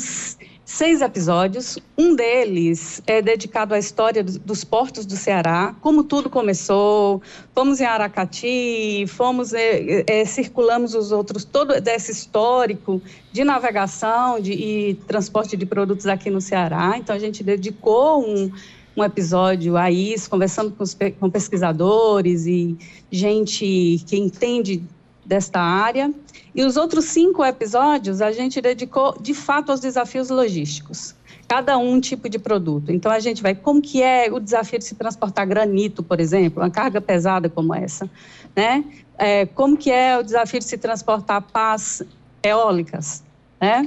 [0.72, 1.78] seis episódios.
[1.98, 7.20] Um deles é dedicado à história dos portos do Ceará, como tudo começou.
[7.54, 14.52] Fomos em Aracati, fomos é, é, circulamos os outros todo desse histórico de navegação de,
[14.52, 16.94] e transporte de produtos aqui no Ceará.
[16.96, 18.50] Então a gente dedicou um
[18.94, 22.76] um episódio a isso, conversando com, os, com pesquisadores e
[23.10, 24.82] gente que entende
[25.24, 26.12] desta área.
[26.54, 31.14] E os outros cinco episódios a gente dedicou de fato aos desafios logísticos,
[31.48, 32.92] cada um tipo de produto.
[32.92, 36.62] Então a gente vai como que é o desafio de se transportar granito, por exemplo,
[36.62, 38.10] uma carga pesada como essa,
[38.54, 38.84] né?
[39.16, 42.02] É, como que é o desafio de se transportar pás
[42.42, 43.22] eólicas,
[43.60, 43.84] né?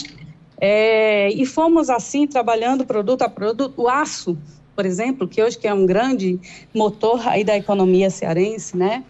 [0.59, 4.37] É, e fomos assim trabalhando produto a produto, o aço,
[4.75, 6.39] por exemplo, que hoje que é um grande
[6.73, 9.03] motor aí da economia cearense, né?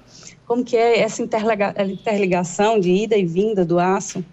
[0.45, 4.23] como que é essa interligação de ida e vinda do aço.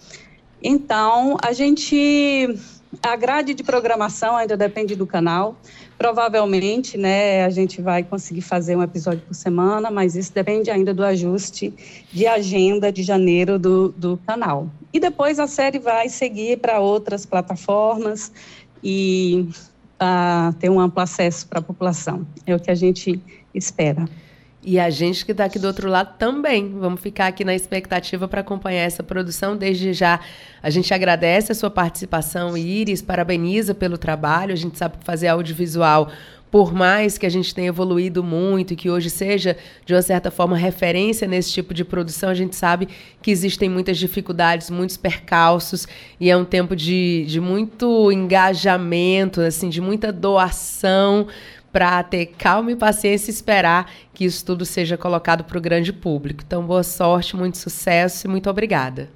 [0.62, 2.54] Então, a gente,
[3.02, 5.56] a grade de programação ainda depende do canal.
[5.98, 10.92] Provavelmente, né, a gente vai conseguir fazer um episódio por semana, mas isso depende ainda
[10.92, 11.72] do ajuste
[12.12, 14.68] de agenda de janeiro do, do canal.
[14.92, 18.32] E depois a série vai seguir para outras plataformas
[18.82, 19.48] e
[20.02, 22.26] uh, ter um amplo acesso para a população.
[22.46, 23.20] É o que a gente
[23.54, 24.04] espera.
[24.64, 26.72] E a gente que está aqui do outro lado também.
[26.78, 29.56] Vamos ficar aqui na expectativa para acompanhar essa produção.
[29.56, 30.20] Desde já,
[30.62, 34.52] a gente agradece a sua participação, Iris, parabeniza pelo trabalho.
[34.52, 36.10] A gente sabe fazer audiovisual,
[36.52, 40.30] por mais que a gente tenha evoluído muito e que hoje seja, de uma certa
[40.30, 42.88] forma, referência nesse tipo de produção, a gente sabe
[43.22, 45.88] que existem muitas dificuldades, muitos percalços,
[46.20, 51.26] e é um tempo de, de muito engajamento, assim, de muita doação
[51.72, 55.90] para ter calma e paciência e esperar que isso tudo seja colocado para o grande
[55.90, 56.44] público.
[56.46, 59.08] Então, boa sorte, muito sucesso e muito obrigada.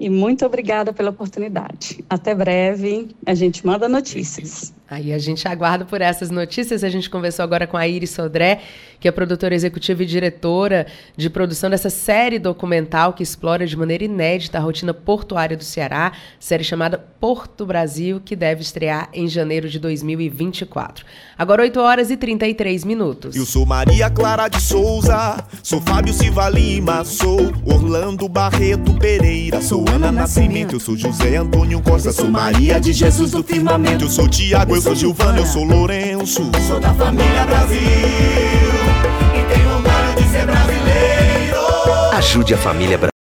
[0.00, 2.04] E muito obrigada pela oportunidade.
[2.08, 4.74] Até breve, a gente manda notícias.
[4.88, 6.84] Aí a gente aguarda por essas notícias.
[6.84, 8.60] A gente conversou agora com a Iris Sodré,
[9.00, 14.04] que é produtora executiva e diretora de produção dessa série documental que explora de maneira
[14.04, 19.68] inédita a rotina portuária do Ceará, série chamada Porto Brasil, que deve estrear em janeiro
[19.68, 21.04] de 2024.
[21.36, 23.34] Agora 8 horas e 33 minutos.
[23.34, 29.84] Eu sou Maria Clara de Souza, sou Fábio Silva Lima, sou Orlando Barreto Pereira, sou
[29.92, 34.28] Ana Nascimento, eu sou José Antônio Costa, sou Maria de Jesus do Firmamento, eu sou
[34.28, 36.50] Tiago eu sou Gilvano, eu sou Lourenço.
[36.66, 41.56] Sou da família Brasil e tenho orgulho de ser brasileiro.
[42.12, 43.15] Ajude a família Brasil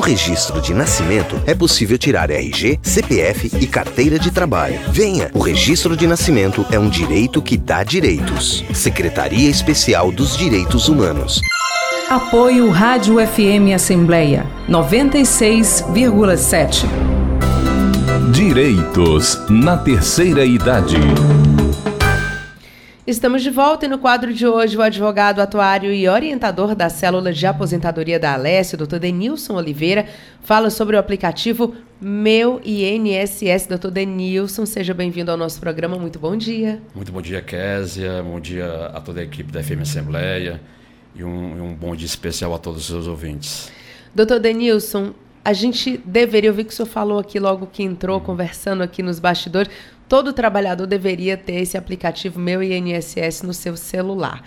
[0.00, 4.80] Com o registro de nascimento, é possível tirar RG, CPF e carteira de trabalho.
[4.88, 5.30] Venha!
[5.34, 8.64] O registro de nascimento é um direito que dá direitos.
[8.72, 11.42] Secretaria Especial dos Direitos Humanos.
[12.08, 16.86] Apoio Rádio FM Assembleia 96,7.
[18.32, 20.96] Direitos na terceira idade.
[23.10, 27.32] Estamos de volta e no quadro de hoje o advogado atuário e orientador da célula
[27.32, 28.98] de aposentadoria da Alessio, Dr.
[28.98, 30.06] Denilson Oliveira,
[30.42, 33.66] fala sobre o aplicativo Meu INSS.
[33.66, 33.88] Dr.
[33.90, 35.98] Denilson, seja bem-vindo ao nosso programa.
[35.98, 36.80] Muito bom dia.
[36.94, 38.22] Muito bom dia, Késia.
[38.22, 40.60] Bom dia a toda a equipe da FM Assembleia
[41.12, 43.72] e um, um bom dia especial a todos os seus ouvintes.
[44.14, 48.20] Doutor Denilson, a gente deveria, eu vi que o senhor falou aqui logo que entrou,
[48.20, 49.68] conversando aqui nos bastidores,
[50.10, 54.44] todo trabalhador deveria ter esse aplicativo Meu INSS no seu celular.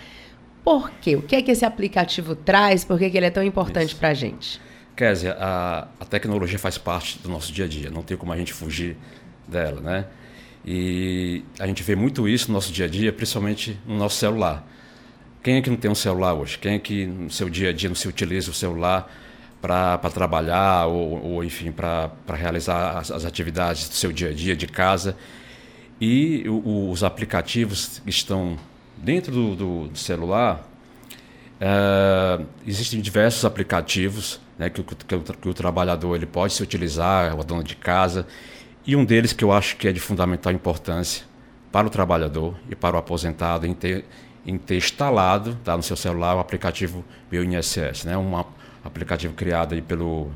[0.62, 1.16] Por quê?
[1.16, 2.84] O que é que esse aplicativo traz?
[2.84, 4.60] Por que, que ele é tão importante para a gente?
[4.94, 8.36] Kézia, a, a tecnologia faz parte do nosso dia a dia, não tem como a
[8.36, 8.94] gente fugir
[9.48, 10.04] dela, né?
[10.66, 14.66] E a gente vê muito isso no nosso dia a dia, principalmente no nosso celular.
[15.42, 16.58] Quem é que não tem um celular hoje?
[16.58, 19.10] Quem é que no seu dia a dia não se utiliza o celular
[19.62, 24.54] para trabalhar ou, ou enfim, para realizar as, as, atividades do seu dia a dia,
[24.54, 25.16] de casa?
[26.06, 28.58] E o, os aplicativos que estão
[28.98, 30.68] dentro do, do, do celular,
[31.58, 37.42] uh, existem diversos aplicativos né, que, que, que, o, trabalhador ele pode se utilizar, o
[37.42, 38.26] dono de casa,
[38.86, 41.24] e um deles que eu acho que é de fundamental importância
[41.72, 44.04] para o trabalhador e para o aposentado em ter,
[44.44, 48.44] em ter instalado tá, no seu celular o aplicativo Meu INSS, né, um
[48.84, 50.30] aplicativo criado aí pelo,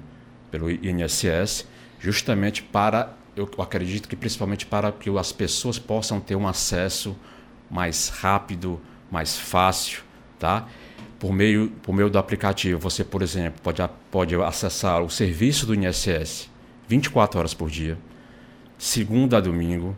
[0.50, 1.66] pelo INSS,
[2.00, 7.16] justamente para, eu acredito que principalmente para que as pessoas possam ter um acesso
[7.70, 10.03] mais rápido, mais fácil,
[10.38, 10.66] tá?
[11.18, 15.74] Por meio, por meio do aplicativo, você, por exemplo, pode, pode acessar o serviço do
[15.74, 16.48] INSS
[16.88, 17.98] 24 horas por dia,
[18.79, 19.94] segunda a domingo,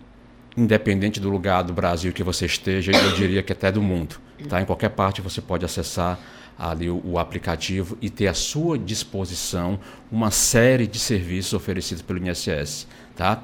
[0.57, 4.17] independente do lugar do Brasil que você esteja, eu diria que até do mundo.
[4.49, 4.61] Tá?
[4.61, 6.19] Em qualquer parte você pode acessar
[6.59, 9.81] ali o, o, aplicativo e ter à sua disposição
[10.13, 12.87] uma série de serviços oferecidos pelo INSS.
[13.21, 13.43] Tá?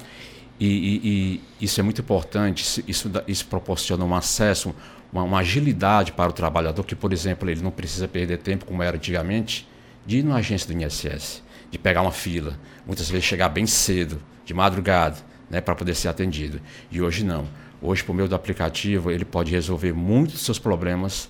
[0.58, 4.74] E, e, e isso é muito importante, isso, isso proporciona um acesso,
[5.12, 8.82] uma, uma, agilidade para o trabalhador, que, por exemplo, ele não precisa perder tempo, como
[8.82, 9.68] era antigamente,
[10.06, 14.18] de ir na agência do INSS, de pegar uma fila, muitas vezes chegar bem cedo,
[14.46, 15.18] de madrugada,
[15.50, 16.58] né, para poder ser atendido.
[16.90, 17.46] E hoje não.
[17.82, 21.26] Hoje, por meio do aplicativo, ele pode resolver muitos dos seus problemas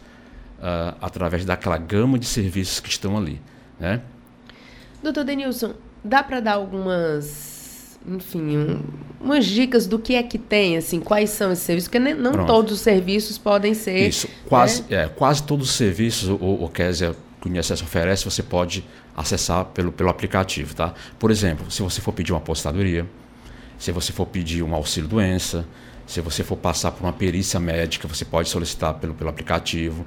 [0.61, 3.43] uh, através daquela gama de serviços que estão ali.
[3.81, 4.03] Né?
[5.03, 7.56] Doutor Denilson, dá para dar algumas,
[8.09, 8.81] enfim, um,
[9.21, 11.89] umas dicas do que é que tem, assim, quais são esses serviços?
[11.89, 12.47] Porque não Pronto.
[12.47, 14.09] todos os serviços podem ser.
[14.09, 15.05] Isso, quase, né?
[15.05, 18.85] é, quase todos os serviços, o, o Kézia, que o INSS oferece, você pode
[19.17, 20.75] acessar pelo, pelo aplicativo.
[20.75, 20.95] Tá?
[21.19, 23.07] Por exemplo, se você for pedir uma apostadoria,
[23.79, 25.67] se você for pedir um auxílio doença,
[26.07, 30.07] se você for passar por uma perícia médica, você pode solicitar pelo, pelo aplicativo.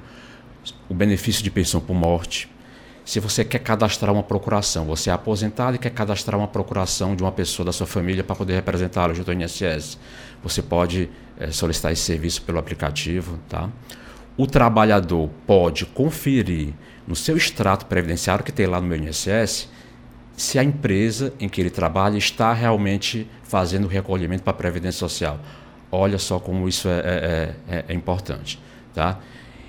[0.88, 2.48] O benefício de pensão por morte.
[3.04, 7.22] Se você quer cadastrar uma procuração, você é aposentado e quer cadastrar uma procuração de
[7.22, 9.98] uma pessoa da sua família para poder representá-lo junto ao INSS,
[10.42, 11.08] você pode
[11.38, 13.38] é, solicitar esse serviço pelo aplicativo.
[13.48, 13.68] Tá?
[14.36, 16.72] O trabalhador pode conferir
[17.06, 19.68] no seu extrato previdenciário que tem lá no meu INSS
[20.36, 24.98] se a empresa em que ele trabalha está realmente fazendo o recolhimento para a Previdência
[24.98, 25.38] Social.
[25.92, 28.58] Olha só como isso é, é, é, é importante.
[28.94, 29.18] Tá?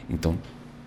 [0.10, 0.38] Então,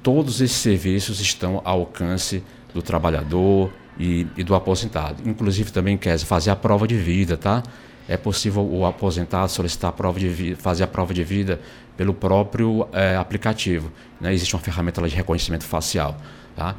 [0.04, 5.26] todos esses serviços estão ao alcance do trabalhador e, e do aposentado.
[5.26, 7.62] Inclusive também quer fazer a prova de vida, tá?
[8.06, 11.58] É possível o aposentado solicitar a prova de vida, fazer a prova de vida
[11.96, 13.90] pelo próprio é, aplicativo.
[14.20, 14.34] Né?
[14.34, 16.18] Existe uma ferramenta de reconhecimento facial.
[16.54, 16.76] Tá?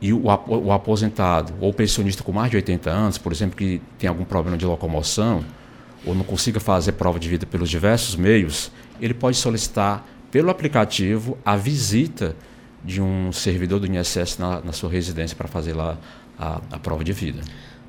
[0.00, 4.08] E o, o aposentado ou pensionista com mais de 80 anos, por exemplo, que tem
[4.08, 5.44] algum problema de locomoção
[6.06, 8.70] ou não consiga fazer prova de vida pelos diversos meios,
[9.00, 12.36] ele pode solicitar pelo aplicativo a visita
[12.84, 15.96] de um servidor do INSS na, na sua residência para fazer lá
[16.38, 17.40] a, a, prova de vida.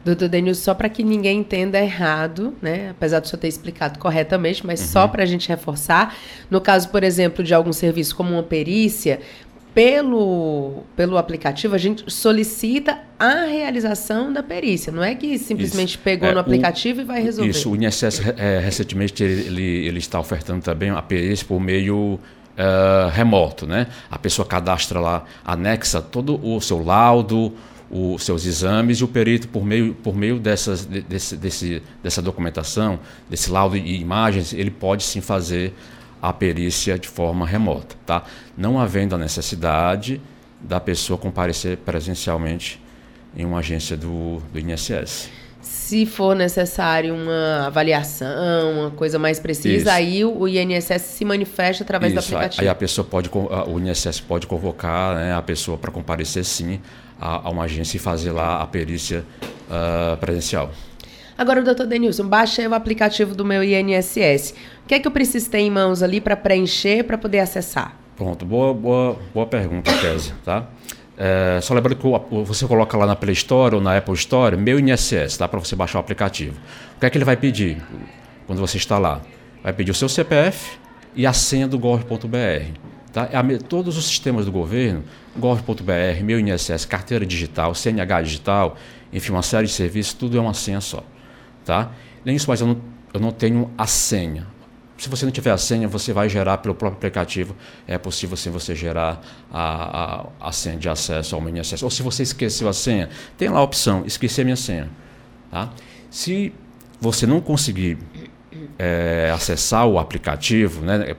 [0.05, 2.89] Doutor Denilson, só para que ninguém entenda errado, né?
[2.89, 4.87] apesar do senhor ter explicado corretamente, mas uhum.
[4.87, 6.15] só para a gente reforçar,
[6.49, 9.21] no caso, por exemplo, de algum serviço como uma perícia,
[9.73, 14.91] pelo, pelo aplicativo, a gente solicita a realização da perícia.
[14.91, 15.99] Não é que simplesmente isso.
[15.99, 17.49] pegou é, no aplicativo o, e vai resolver.
[17.49, 22.19] Isso, o INSS é, recentemente ele, ele está ofertando também a perícia por meio
[22.57, 23.65] uh, remoto.
[23.65, 23.87] Né?
[24.09, 27.53] A pessoa cadastra lá, anexa todo o seu laudo,
[27.89, 32.99] os seus exames e o perito, por meio, por meio dessas, desse, desse, dessa documentação,
[33.29, 35.73] desse laudo e imagens, ele pode sim fazer
[36.19, 38.23] a perícia de forma remota, tá?
[38.57, 40.21] Não havendo a necessidade
[40.59, 42.81] da pessoa comparecer presencialmente
[43.35, 45.29] em uma agência do, do INSS.
[45.63, 49.89] Se for necessário uma avaliação, uma coisa mais precisa, Isso.
[49.89, 52.21] aí o INSS se manifesta através Isso.
[52.21, 52.61] do aplicativo.
[52.61, 56.79] Aí a pessoa pode, o INSS pode convocar né, a pessoa para comparecer sim
[57.19, 59.23] a, a, uma agência e fazer lá a perícia
[59.69, 60.69] uh, presencial.
[61.37, 64.53] Agora, doutor Denilson, baixei o aplicativo do meu INSS.
[64.83, 67.97] O que é que eu preciso ter em mãos ali para preencher, para poder acessar?
[68.15, 70.67] Pronto, boa, boa, boa pergunta, Kézia, tá?
[71.17, 74.79] É, só lembrando que você coloca lá na Play Store ou na Apple Store, meu
[74.79, 75.47] INSS, tá?
[75.47, 76.57] Para você baixar o aplicativo.
[76.95, 77.77] O que é que ele vai pedir
[78.47, 79.21] quando você está lá?
[79.63, 80.77] Vai pedir o seu CPF
[81.15, 82.79] e a senha do gov.br.
[83.11, 83.29] Tá?
[83.31, 85.03] É todos os sistemas do governo,
[85.37, 88.75] gov.br, meu INSS, carteira digital, CNH digital,
[89.11, 91.03] enfim, uma série de serviços, tudo é uma senha só.
[91.63, 91.91] Tá?
[92.25, 92.81] Nem isso, mas eu não,
[93.13, 94.47] eu não tenho a senha.
[94.97, 97.55] Se você não tiver a senha, você vai gerar pelo próprio aplicativo.
[97.87, 99.21] É possível sim você gerar
[99.51, 101.85] a, a, a senha de acesso ao menu acesso.
[101.85, 104.89] Ou se você esqueceu a senha, tem lá a opção, esquecer minha senha.
[105.49, 105.71] Tá?
[106.09, 106.53] Se
[107.01, 107.97] você não conseguir
[108.77, 111.15] é, acessar o aplicativo, né,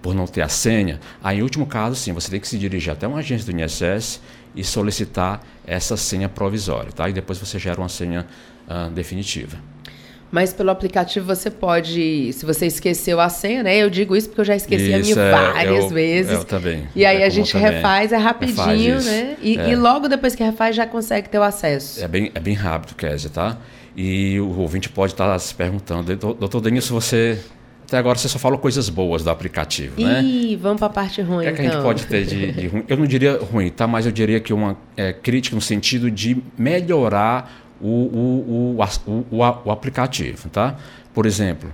[0.00, 2.92] por não ter a senha, aí em último caso, sim, você tem que se dirigir
[2.92, 4.20] até uma agência do INSS
[4.54, 7.08] e solicitar essa senha provisória, tá?
[7.08, 8.26] E depois você gera uma senha
[8.68, 9.56] uh, definitiva.
[10.32, 13.76] Mas pelo aplicativo você pode, se você esqueceu a senha, né?
[13.76, 16.32] Eu digo isso porque eu já esqueci isso, a minha é, várias eu, vezes.
[16.32, 16.88] Eu também.
[16.96, 19.36] E aí é a gente refaz, é rapidinho, refaz né?
[19.42, 19.68] E, é.
[19.68, 22.02] e, logo depois que refaz já consegue ter o acesso.
[22.02, 23.58] É bem, é bem rápido, Kézia, tá?
[23.94, 27.38] E o ouvinte pode estar se perguntando, doutor Denilson, você
[27.92, 30.22] até agora você só falou coisas boas do aplicativo, Ih, né?
[30.22, 31.40] Ih, vamos para a parte ruim.
[31.40, 31.82] O que, é que a gente então.
[31.82, 32.84] pode ter de, de, ruim?
[32.88, 33.86] Eu não diria ruim, tá?
[33.86, 39.38] Mas eu diria que uma é, crítica no sentido de melhorar o, o, o, o,
[39.64, 40.76] o aplicativo, tá?
[41.12, 41.70] Por exemplo,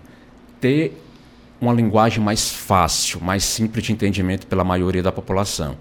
[0.60, 1.00] ter
[1.60, 5.76] uma linguagem mais fácil, mais simples de entendimento pela maioria da população.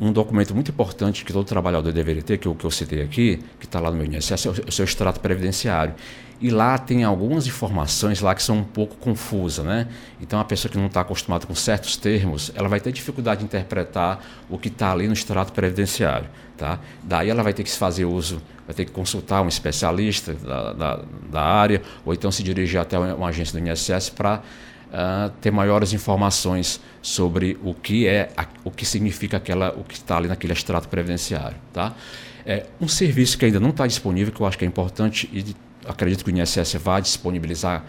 [0.00, 3.40] Um documento muito importante que todo trabalhador deveria ter, que eu, que eu citei aqui,
[3.60, 5.94] que está lá no meu INSS, é o, o seu extrato previdenciário.
[6.40, 9.86] E lá tem algumas informações lá que são um pouco confusas, né?
[10.20, 13.46] Então a pessoa que não está acostumada com certos termos, ela vai ter dificuldade de
[13.46, 14.20] interpretar
[14.50, 16.80] o que está ali no extrato previdenciário, tá?
[17.02, 21.00] Daí ela vai ter que fazer uso, vai ter que consultar um especialista da, da,
[21.30, 24.42] da área, ou então se dirigir até uma agência do INSS para
[24.94, 28.30] uh, ter maiores informações sobre o que é,
[28.64, 31.94] o que significa aquela, o que está ali naquele extrato previdenciário, tá?
[32.46, 35.54] É um serviço que ainda não está disponível, que eu acho que é importante e
[35.86, 37.84] acredito que o INSS vai disponibilizar,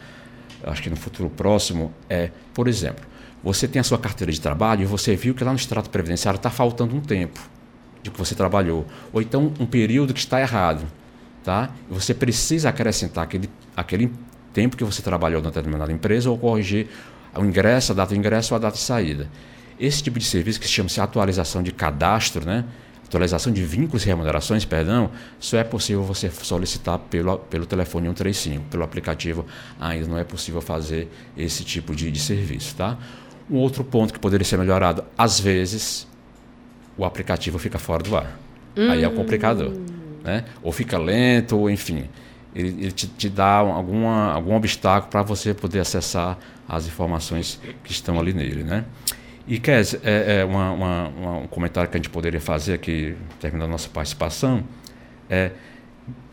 [0.64, 3.06] acho que no futuro próximo, é, por exemplo,
[3.44, 6.38] você tem a sua carteira de trabalho e você viu que lá no extrato previdenciário
[6.38, 7.40] está faltando um tempo
[8.02, 10.86] de que você trabalhou, ou então um período que está errado,
[11.44, 11.72] tá?
[11.90, 14.12] Você precisa acrescentar aquele, aquele
[14.54, 16.88] tempo que você trabalhou na determinada empresa ou corrigir
[17.36, 19.30] o ingresso, a data de ingresso ou a data de saída.
[19.80, 22.64] Esse tipo de serviço que chama-se atualização de cadastro, né?
[23.06, 28.66] Atualização de vínculos e remunerações, perdão, só é possível você solicitar pelo, pelo telefone 135.
[28.66, 29.46] Pelo aplicativo
[29.80, 32.76] ainda não é possível fazer esse tipo de, de serviço.
[32.76, 32.98] Tá?
[33.50, 36.08] Um outro ponto que poderia ser melhorado, às vezes
[36.98, 38.40] o aplicativo fica fora do ar.
[38.76, 38.90] Hum.
[38.90, 39.74] Aí é o complicador.
[40.24, 40.46] Né?
[40.64, 42.10] Ou fica lento, ou enfim.
[42.56, 46.38] Ele, ele te, te, dá alguma, algum obstáculo para você poder acessar
[46.68, 48.64] as informações que estão ali nele.
[48.64, 48.86] Né?
[49.48, 53.16] E, Kes, é, é uma, uma, uma, um comentário que a gente poderia fazer aqui,
[53.40, 54.64] terminando a nossa participação,
[55.30, 55.52] é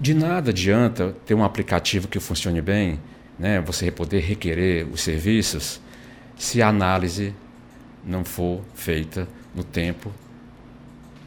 [0.00, 2.98] de nada adianta ter um aplicativo que funcione bem,
[3.38, 5.80] né, você poder requerer os serviços,
[6.36, 7.34] se a análise
[8.04, 10.12] não for feita no tempo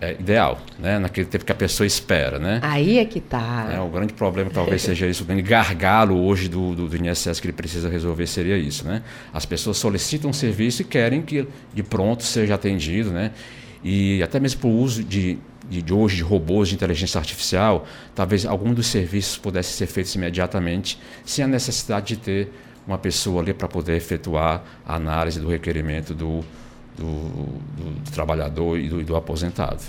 [0.05, 0.99] é, ideal, né?
[0.99, 2.37] naquele tempo que a pessoa espera.
[2.37, 2.59] Né?
[2.61, 3.71] Aí é que tá.
[3.73, 7.39] É, o grande problema talvez seja isso, o grande gargalo hoje do, do, do, INSS
[7.39, 8.85] que ele precisa resolver seria isso.
[8.85, 9.01] Né?
[9.33, 13.31] As pessoas solicitam um serviço e querem que de pronto seja atendido, né?
[13.83, 15.37] e até mesmo por uso de,
[15.69, 20.13] de, de hoje de robôs de inteligência artificial, talvez algum dos serviços pudesse ser feitos
[20.15, 22.51] imediatamente, sem a necessidade de ter
[22.87, 26.43] uma pessoa ali para poder efetuar a análise do requerimento do,
[26.97, 29.81] do, do, do trabalhador e do, do, aposentado.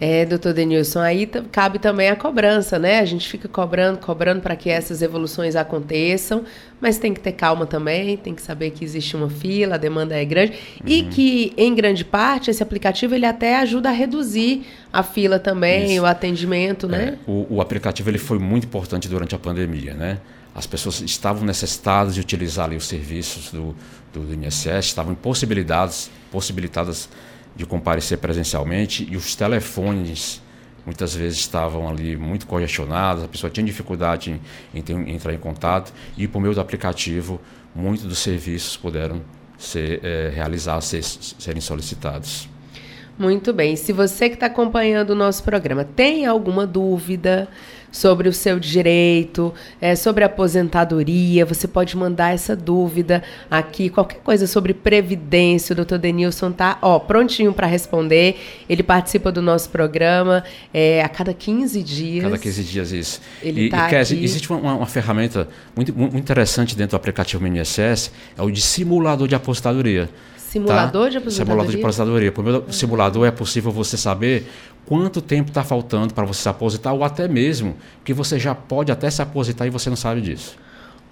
[0.00, 2.98] É, doutor Denilson, aí cabe também a cobrança, né?
[2.98, 6.44] A gente fica cobrando, cobrando para que essas evoluções aconteçam,
[6.80, 10.16] mas tem que ter calma também, tem que saber que existe uma fila, a demanda
[10.16, 10.88] é grande uhum.
[10.88, 15.94] e que, em grande parte, esse aplicativo ele até ajuda a reduzir a fila também,
[15.94, 16.02] Isso.
[16.02, 17.16] o atendimento, né?
[17.26, 20.18] É, o, o aplicativo ele foi muito importante durante a pandemia, né?
[20.54, 23.74] As pessoas estavam necessitadas de utilizar ali os serviços do,
[24.20, 27.08] do, INSS, estavam impossibilitadas, possibilitadas
[27.56, 30.42] de comparecer presencialmente e os telefones
[30.84, 34.38] muitas vezes estavam ali muito congestionados, a pessoa tinha dificuldade
[34.74, 37.40] em, em, em entrar em contato e por meio do aplicativo
[37.74, 39.22] muitos dos serviços puderam
[39.56, 42.48] ser é, realizados, ser, serem solicitados.
[43.18, 43.76] Muito bem.
[43.76, 47.48] Se você que está acompanhando o nosso programa tem alguma dúvida
[47.94, 54.48] sobre o seu direito, é, sobre aposentadoria, você pode mandar essa dúvida aqui, qualquer coisa
[54.48, 58.36] sobre previdência, o doutor Denilson tá ó, prontinho para responder.
[58.68, 60.42] Ele participa do nosso programa
[60.72, 62.24] é, a cada 15 dias.
[62.24, 63.20] Cada 15 dias, isso.
[63.40, 65.46] Ele e, tá e existe uma, uma, ferramenta
[65.76, 70.10] muito, muito interessante dentro do aplicativo MNSS, é o de simulador de aposentadoria.
[70.54, 71.08] Simulador tá?
[71.08, 71.32] de aposentadoria?
[71.32, 72.32] Simulador de aposentadoria.
[72.32, 74.46] Por meio do simulador é possível você saber
[74.86, 77.74] quanto tempo está faltando para você se aposentar ou até mesmo
[78.04, 80.56] que você já pode até se aposentar e você não sabe disso.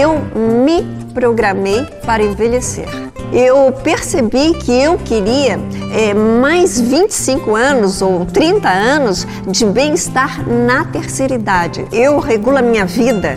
[0.00, 0.82] eu me
[1.12, 2.88] programei para envelhecer.
[3.32, 5.58] Eu percebi que eu queria
[5.92, 11.86] é, mais 25 anos ou 30 anos de bem-estar na terceira idade.
[11.92, 13.36] Eu regulo a minha vida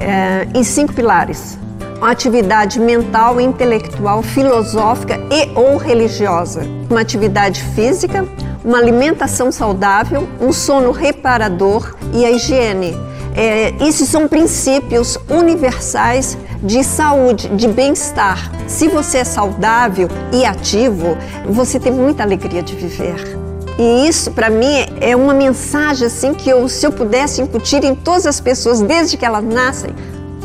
[0.00, 1.58] é, em cinco pilares:
[2.02, 8.26] uma atividade mental, intelectual, filosófica e ou religiosa, uma atividade física,
[8.64, 12.96] uma alimentação saudável, um sono reparador e a higiene
[13.36, 18.50] é, esses são princípios universais de saúde, de bem-estar.
[18.66, 21.16] Se você é saudável e ativo,
[21.48, 23.38] você tem muita alegria de viver.
[23.78, 27.94] E isso, para mim, é uma mensagem assim que eu, se eu pudesse incutir em
[27.94, 29.94] todas as pessoas, desde que elas nascem,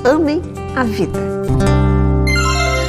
[0.06, 0.42] amem
[0.78, 1.20] a vida.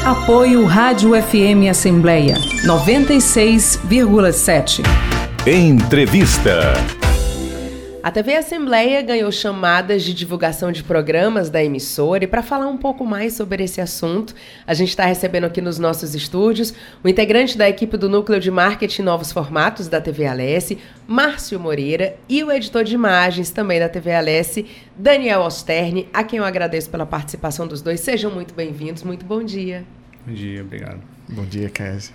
[0.05, 2.35] Apoio Rádio FM Assembleia
[2.67, 4.83] 96,7.
[5.47, 6.98] Entrevista.
[8.01, 12.77] A TV Assembleia ganhou chamadas de divulgação de programas da emissora e para falar um
[12.77, 16.73] pouco mais sobre esse assunto, a gente está recebendo aqui nos nossos estúdios
[17.03, 20.79] o integrante da equipe do Núcleo de Marketing Novos Formatos da TV Alesse,
[21.09, 24.65] Márcio Moreira, e o editor de imagens também da TV Alesse,
[24.97, 27.99] Daniel Osterne, a quem eu agradeço pela participação dos dois.
[27.99, 29.85] Sejam muito bem-vindos, muito bom dia.
[30.25, 31.01] Bom dia, obrigado.
[31.29, 32.15] Bom dia, Kézia.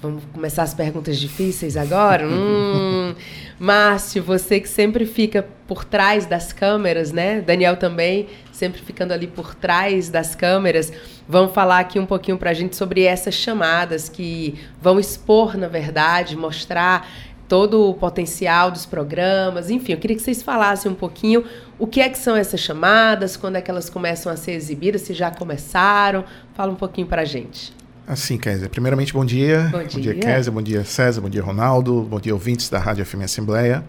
[0.00, 2.26] Vamos começar as perguntas difíceis agora?
[2.28, 3.14] hum,
[3.58, 7.40] Márcio, você que sempre fica por trás das câmeras, né?
[7.40, 10.92] Daniel também, sempre ficando ali por trás das câmeras.
[11.28, 15.66] Vamos falar aqui um pouquinho para a gente sobre essas chamadas que vão expor, na
[15.66, 17.08] verdade, mostrar
[17.48, 19.70] todo o potencial dos programas.
[19.70, 21.44] Enfim, eu queria que vocês falassem um pouquinho
[21.78, 25.02] o que é que são essas chamadas, quando é que elas começam a ser exibidas,
[25.02, 26.24] se já começaram.
[26.54, 27.77] Fala um pouquinho para a gente.
[28.08, 28.70] Assim, Kézia.
[28.70, 29.68] Primeiramente, bom dia.
[29.70, 30.50] Bom dia, bom dia Kézia.
[30.50, 31.20] Bom dia, César.
[31.20, 32.06] Bom dia, Ronaldo.
[32.08, 33.84] Bom dia, ouvintes da Rádio FM Assembleia.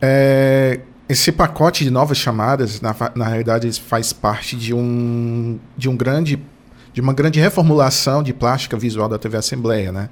[0.00, 5.96] É, esse pacote de novas chamadas, na, na realidade, faz parte de um, de um
[5.96, 6.42] grande
[6.92, 10.08] de uma grande reformulação de plástica visual da TV Assembleia, né?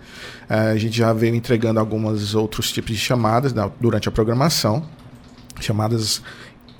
[0.49, 4.85] É, a gente já veio entregando alguns outros tipos de chamadas na, durante a programação,
[5.59, 6.23] chamadas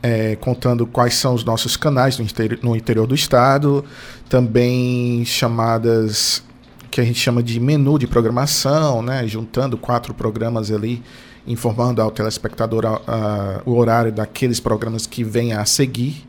[0.03, 3.85] é, contando quais são os nossos canais no, interior, no interior do estado,
[4.29, 6.45] também chamadas
[6.91, 11.03] que a gente chama de menu de programação, né, juntando quatro programas ali,
[11.47, 16.27] informando ao telespectador a, a, o horário daqueles programas que vem a seguir.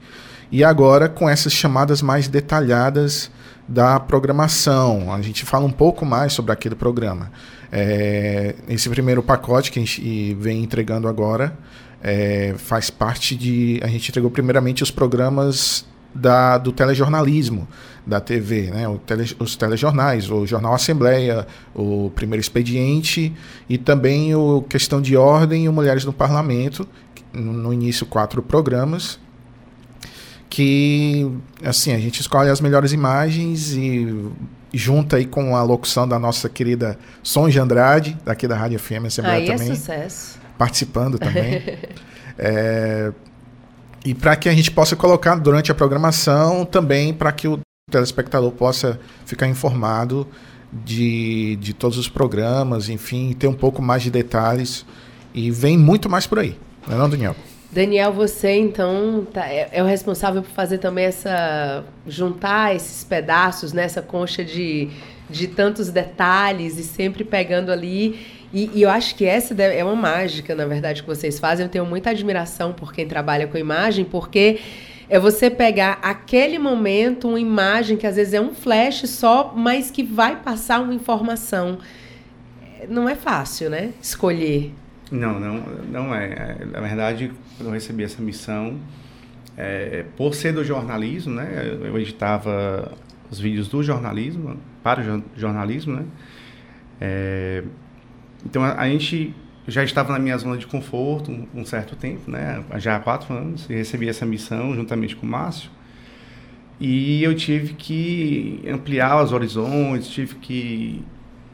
[0.51, 3.29] E agora com essas chamadas mais detalhadas
[3.67, 7.31] da programação, a gente fala um pouco mais sobre aquele programa.
[7.71, 11.55] É, esse primeiro pacote que a gente vem entregando agora
[12.01, 13.79] é, faz parte de.
[13.83, 17.67] A gente entregou primeiramente os programas da, do telejornalismo
[18.05, 18.85] da TV, né?
[19.05, 21.45] Tele, os telejornais, o Jornal Assembleia,
[21.75, 23.33] o Primeiro Expediente
[23.69, 26.87] e também o Questão de Ordem e o Mulheres no Parlamento,
[27.31, 29.19] no, início quatro programas
[30.49, 31.31] que
[31.63, 34.31] assim a gente escolhe as melhores imagens e
[34.73, 39.37] junta aí com a locução da nossa querida Sonja Andrade daqui da Rádio FM Assembleia
[39.37, 40.39] aí é também é sucesso.
[40.57, 41.61] participando também
[42.35, 43.11] é,
[44.05, 47.59] e para que a gente possa colocar durante a programação também para que o
[47.91, 50.27] telespectador possa ficar informado
[50.71, 54.85] de, de todos os programas, enfim, ter um pouco mais de detalhes.
[55.33, 56.55] E vem muito mais por aí,
[56.87, 57.35] não é não, Daniel?
[57.71, 61.83] Daniel, você então tá, é, é, o responsável por fazer também essa.
[62.07, 64.89] juntar esses pedaços, né, essa concha de,
[65.29, 68.38] de tantos detalhes e sempre pegando ali.
[68.53, 71.65] E, e, eu acho que essa é uma mágica, na verdade, que vocês fazem.
[71.65, 74.59] Eu tenho muita admiração por quem trabalha com imagem, porque
[75.07, 79.91] é você pegar aquele momento, uma imagem que às vezes é um flash só, mas
[79.91, 81.79] que vai passar uma informação.
[82.87, 83.91] Não é fácil, né?
[84.01, 84.73] Escolher.
[85.11, 86.57] Não, não, não é.
[86.61, 88.79] é na verdade, quando eu recebi essa missão,
[89.57, 91.77] é, por ser do jornalismo, né?
[91.83, 92.91] Eu editava
[93.29, 96.05] os vídeos do jornalismo, para o jornalismo, né?
[97.01, 97.63] É,
[98.45, 99.33] então a, a gente
[99.67, 102.63] já estava na minha zona de conforto um, um, certo tempo, né?
[102.77, 105.69] Já há quatro anos, e recebi essa missão juntamente com o Márcio.
[106.79, 111.03] E eu tive que ampliar os horizontes, tive que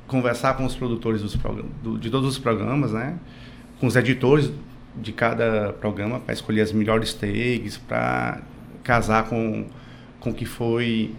[0.07, 1.35] conversar com os produtores dos
[1.81, 3.17] do, de todos os programas, né?
[3.79, 4.51] Com os editores
[4.95, 8.41] de cada programa para escolher as melhores takes, para
[8.83, 9.65] casar com
[10.19, 11.13] com que foi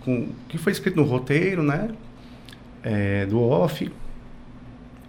[0.00, 1.90] com que foi escrito no roteiro, né?
[2.82, 3.90] É, do off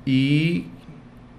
[0.10, 0.66] e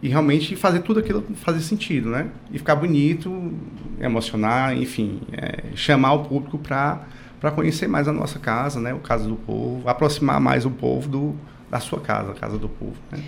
[0.02, 2.30] e realmente fazer tudo aquilo fazer sentido, né?
[2.50, 3.52] E ficar bonito,
[4.00, 7.06] emocionar, enfim, é, chamar o público para
[7.38, 8.92] para conhecer mais a nossa casa, né?
[8.92, 11.34] O Casa do Povo, aproximar mais o povo do,
[11.70, 12.96] da sua casa, a Casa do Povo.
[13.10, 13.18] Né?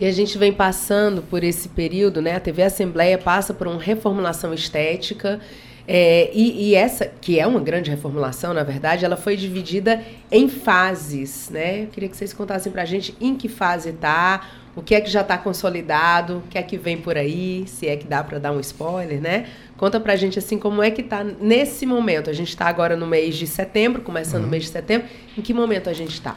[0.00, 2.36] E a gente vem passando por esse período, né?
[2.36, 5.38] A TV Assembleia passa por uma reformulação estética.
[5.86, 10.48] É, e, e, essa, que é uma grande reformulação, na verdade, ela foi dividida em
[10.48, 11.84] fases, né?
[11.84, 14.48] Eu queria que vocês contassem pra gente em que fase está,
[14.78, 17.88] o que é que já está consolidado, o que é que vem por aí, se
[17.88, 19.46] é que dá para dar um spoiler, né?
[19.76, 22.30] Conta pra gente assim como é que está nesse momento.
[22.30, 24.46] A gente está agora no mês de setembro, começando uhum.
[24.46, 25.08] o mês de setembro.
[25.36, 26.36] Em que momento a gente está?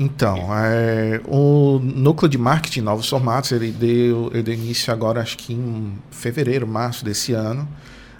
[0.00, 5.36] Então, é, o núcleo de marketing Novos Formatos, ele deu, ele deu início agora, acho
[5.36, 7.68] que em fevereiro, março desse ano.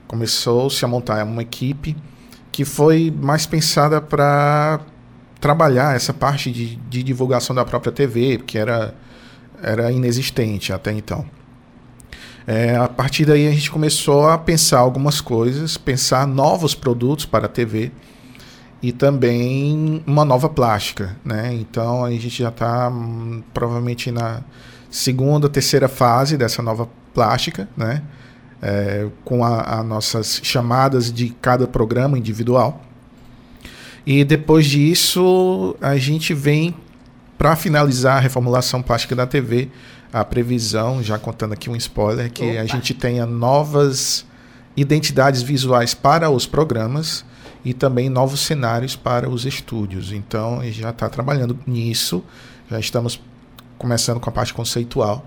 [0.06, 1.96] Começou-se a montar uma equipe
[2.52, 4.80] que foi mais pensada para
[5.40, 8.94] trabalhar essa parte de, de, divulgação da própria TV, que era,
[9.62, 11.24] era inexistente até então.
[12.46, 17.46] É, a partir daí a gente começou a pensar algumas coisas, pensar novos produtos para
[17.46, 17.90] a TV
[18.80, 21.52] e também uma nova plástica, né?
[21.54, 24.42] Então a gente já está hum, provavelmente na
[24.88, 28.02] segunda, terceira fase dessa nova plástica, né?
[28.62, 32.80] É, com as nossas chamadas de cada programa individual.
[34.06, 36.74] E depois disso a gente vem
[37.36, 39.68] para finalizar a reformulação plástica da TV,
[40.12, 42.60] a previsão, já contando aqui um spoiler, que Opa.
[42.60, 44.24] a gente tenha novas
[44.76, 47.24] identidades visuais para os programas
[47.64, 50.12] e também novos cenários para os estúdios.
[50.12, 52.24] Então, a gente já está trabalhando nisso,
[52.70, 53.20] já estamos
[53.78, 55.26] começando com a parte conceitual.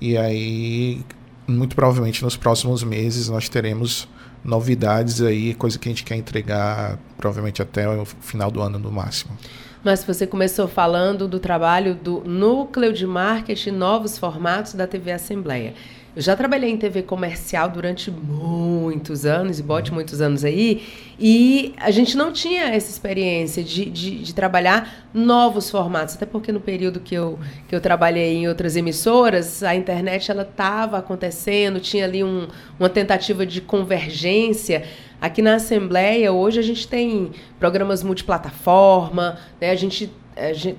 [0.00, 1.04] E aí,
[1.46, 4.08] muito provavelmente nos próximos meses, nós teremos
[4.42, 8.90] novidades aí, coisa que a gente quer entregar provavelmente até o final do ano no
[8.90, 9.36] máximo.
[9.82, 15.74] Mas você começou falando do trabalho do Núcleo de Marketing Novos Formatos da TV Assembleia.
[16.14, 20.82] Eu já trabalhei em TV comercial durante muitos anos, e bote muitos anos aí,
[21.20, 26.50] e a gente não tinha essa experiência de, de, de, trabalhar novos formatos, até porque
[26.50, 27.38] no período que eu,
[27.68, 32.88] que eu trabalhei em outras emissoras, a internet ela estava acontecendo, tinha ali um, uma
[32.88, 34.82] tentativa de convergência.
[35.20, 37.30] Aqui na Assembleia, hoje a gente tem
[37.60, 39.70] programas multiplataforma, né?
[39.70, 40.10] a gente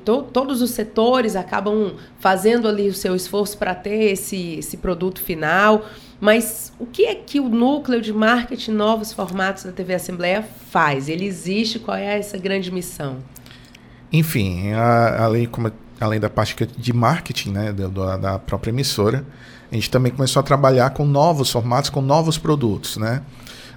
[0.03, 5.21] to, todos os setores acabam fazendo ali o seu esforço para ter esse, esse produto
[5.21, 5.85] final.
[6.19, 11.09] Mas o que é que o núcleo de marketing novos formatos da TV Assembleia faz?
[11.09, 11.79] Ele existe?
[11.79, 13.17] Qual é essa grande missão?
[14.13, 19.25] Enfim, a, além, como, além da parte de marketing né, da, da própria emissora,
[19.71, 23.21] a gente também começou a trabalhar com novos formatos, com novos produtos, né?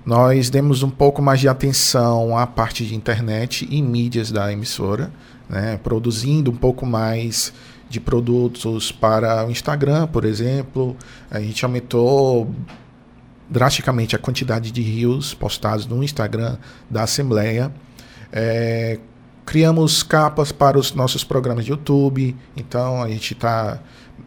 [0.05, 5.11] Nós demos um pouco mais de atenção à parte de internet e mídias da emissora
[5.49, 7.53] né, produzindo um pouco mais
[7.89, 10.97] de produtos para o Instagram, por exemplo.
[11.31, 12.53] A gente aumentou
[13.49, 16.57] drasticamente a quantidade de rios postados no Instagram
[16.91, 17.73] da Assembleia.
[18.33, 18.99] É,
[19.45, 23.81] criamos capas para os nossos programas de YouTube, então a gente está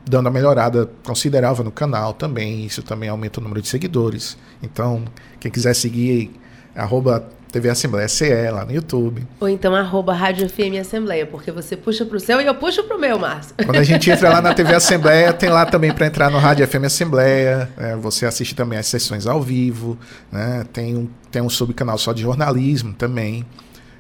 [0.07, 2.65] dando uma melhorada considerável no canal também.
[2.65, 4.37] Isso também aumenta o número de seguidores.
[4.61, 5.03] Então,
[5.39, 6.31] quem quiser seguir,
[6.75, 9.25] arroba TV Assembleia CE lá no YouTube.
[9.39, 12.83] Ou então arroba Rádio FM Assembleia, porque você puxa para o seu e eu puxo
[12.83, 13.55] para o meu, Márcio.
[13.63, 16.67] Quando a gente entra lá na TV Assembleia, tem lá também para entrar no Rádio
[16.67, 17.69] FM Assembleia.
[17.77, 19.97] É, você assiste também as sessões ao vivo.
[20.31, 20.65] Né?
[20.73, 23.45] Tem, um, tem um subcanal só de jornalismo também.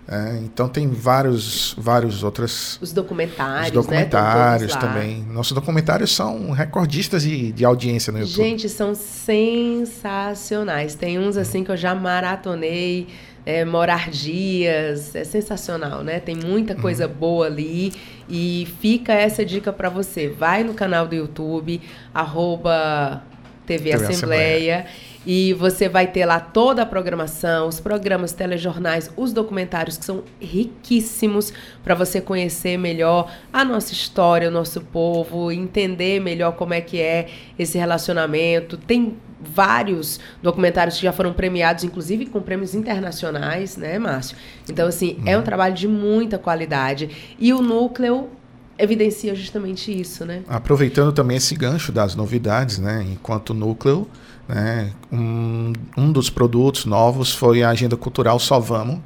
[0.09, 2.79] É, então tem vários, vários outros.
[2.81, 4.79] Os documentários, os documentários né?
[4.79, 5.21] também.
[5.29, 8.37] Nossos documentários são recordistas de, de audiência no YouTube.
[8.37, 10.95] Gente, são sensacionais.
[10.95, 13.09] Tem uns assim que eu já maratonei
[13.47, 16.19] é, morar dias, é sensacional, né?
[16.19, 16.81] Tem muita uhum.
[16.81, 17.13] coisa uhum.
[17.13, 17.93] boa ali
[18.29, 20.27] e fica essa dica para você.
[20.27, 21.79] Vai no canal do YouTube,
[22.13, 23.23] arroba
[23.65, 24.85] TV, TV Assembleia, Assembleia,
[25.29, 30.23] e você vai ter lá toda a programação, os programas, telejornais, os documentários que são
[30.39, 31.51] riquíssimos
[31.83, 37.01] para você conhecer melhor a nossa história, o nosso povo, entender melhor como é que
[37.01, 37.27] é
[37.59, 38.77] esse relacionamento.
[38.77, 44.37] Tem vários documentários que já foram premiados, inclusive com prêmios internacionais, né, Márcio?
[44.69, 45.23] Então, assim, uhum.
[45.25, 45.43] é um uhum.
[45.43, 47.35] trabalho de muita qualidade.
[47.37, 48.29] E o núcleo
[48.77, 50.43] evidencia justamente isso, né?
[50.47, 53.05] Aproveitando também esse gancho das novidades, né?
[53.11, 54.07] Enquanto núcleo,
[54.47, 54.91] né?
[55.11, 58.99] Um, um dos produtos novos foi a agenda cultural Só Vamos,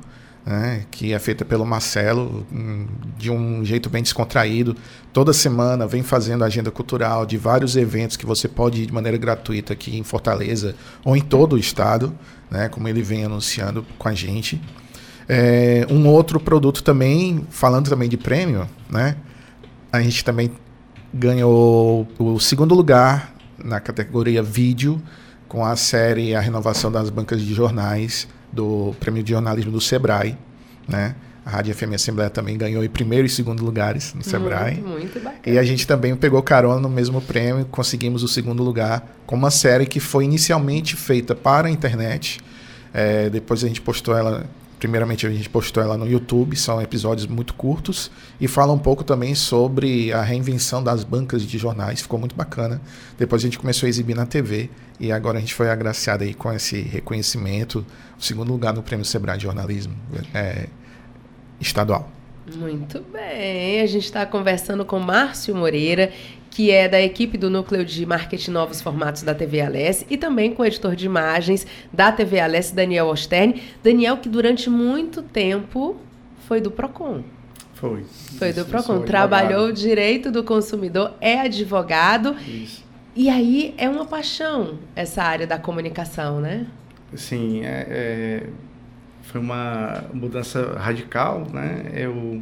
[0.45, 2.45] né, que é feita pelo Marcelo,
[3.17, 4.75] de um jeito bem descontraído.
[5.13, 9.17] Toda semana vem fazendo agenda cultural de vários eventos que você pode ir de maneira
[9.17, 10.75] gratuita aqui em Fortaleza
[11.05, 12.13] ou em todo o estado,
[12.49, 14.61] né, como ele vem anunciando com a gente.
[15.29, 19.15] É, um outro produto também, falando também de prêmio, né,
[19.91, 20.51] a gente também
[21.13, 23.33] ganhou o segundo lugar
[23.63, 25.01] na categoria vídeo
[25.51, 30.37] com a série A Renovação das Bancas de Jornais do Prêmio de Jornalismo do Sebrae,
[30.87, 31.13] né?
[31.45, 34.75] A Rádio FM Assembleia também ganhou em primeiro e segundo lugares no Sebrae.
[34.75, 35.41] Muito, muito bacana.
[35.45, 39.51] E a gente também pegou carona no mesmo prêmio, conseguimos o segundo lugar com uma
[39.51, 42.39] série que foi inicialmente feita para a internet.
[42.93, 44.45] É, depois a gente postou ela
[44.81, 48.09] Primeiramente, a gente postou ela no YouTube, são episódios muito curtos
[48.39, 52.81] e fala um pouco também sobre a reinvenção das bancas de jornais, ficou muito bacana.
[53.15, 56.33] Depois a gente começou a exibir na TV e agora a gente foi agraciado aí
[56.33, 57.85] com esse reconhecimento,
[58.17, 59.93] o segundo lugar no Prêmio Sebrae de Jornalismo
[60.33, 60.67] é,
[61.59, 62.11] estadual.
[62.55, 66.11] Muito bem, a gente está conversando com Márcio Moreira,
[66.51, 70.53] que é da equipe do Núcleo de Marketing Novos Formatos da TV Alesse, e também
[70.53, 73.63] com o editor de imagens da TV Alesse, Daniel Osterne.
[73.81, 75.95] Daniel, que durante muito tempo
[76.47, 77.23] foi do PROCON.
[77.73, 78.03] Foi.
[78.37, 79.01] Foi do PROCON.
[79.01, 82.35] Trabalhou o direito do consumidor, é advogado.
[82.45, 82.83] Isso.
[83.15, 86.67] E aí é uma paixão essa área da comunicação, né?
[87.15, 88.47] Sim, é, é,
[89.23, 91.91] foi uma mudança radical, né?
[91.93, 92.41] Eu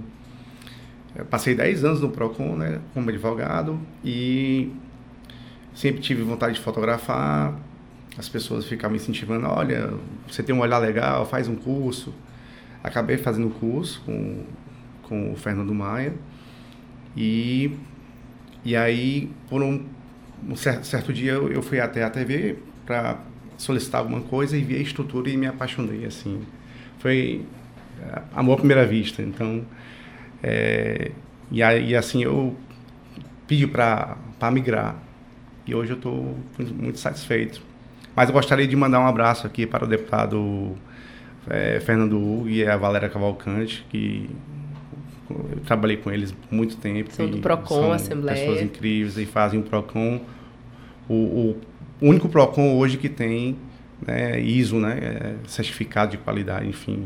[1.20, 4.72] eu passei 10 anos no PROCON, né, como advogado, e
[5.74, 7.53] sempre tive vontade de fotografar.
[8.17, 9.93] As pessoas ficavam me incentivando: olha,
[10.28, 12.13] você tem um olhar legal, faz um curso.
[12.84, 14.43] Acabei fazendo o curso com,
[15.03, 16.13] com o Fernando Maia.
[17.15, 17.72] E,
[18.63, 19.86] e aí, por um,
[20.47, 23.20] um certo, certo dia, eu, fui até a TV para
[23.57, 26.05] solicitar alguma coisa e vi a estrutura e me apaixonei.
[26.05, 26.41] Assim,
[26.99, 27.45] foi
[28.01, 29.22] é, amor à primeira vista.
[29.22, 29.65] Então,
[30.42, 31.12] é,
[31.52, 32.56] e aí, assim, eu
[33.48, 34.18] pedi para
[34.52, 34.96] migrar.
[35.66, 36.38] E hoje eu estou
[36.74, 37.62] muito satisfeito.
[38.16, 40.76] Mas eu gostaria de mandar um abraço aqui para o deputado
[41.50, 44.30] é, Fernando Hugo e a Valéria Cavalcante, que
[45.30, 47.12] eu trabalhei com eles muito tempo.
[47.12, 48.38] São do PROCON, são Assembleia.
[48.38, 50.22] pessoas incríveis e fazem o PROCON.
[51.08, 51.62] O, o
[52.02, 53.58] único PROCON hoje que tem
[54.06, 57.06] né, ISO, né, é certificado de qualidade, enfim.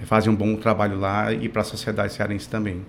[0.00, 2.84] É, fazem um bom trabalho lá e para a sociedade cearense também.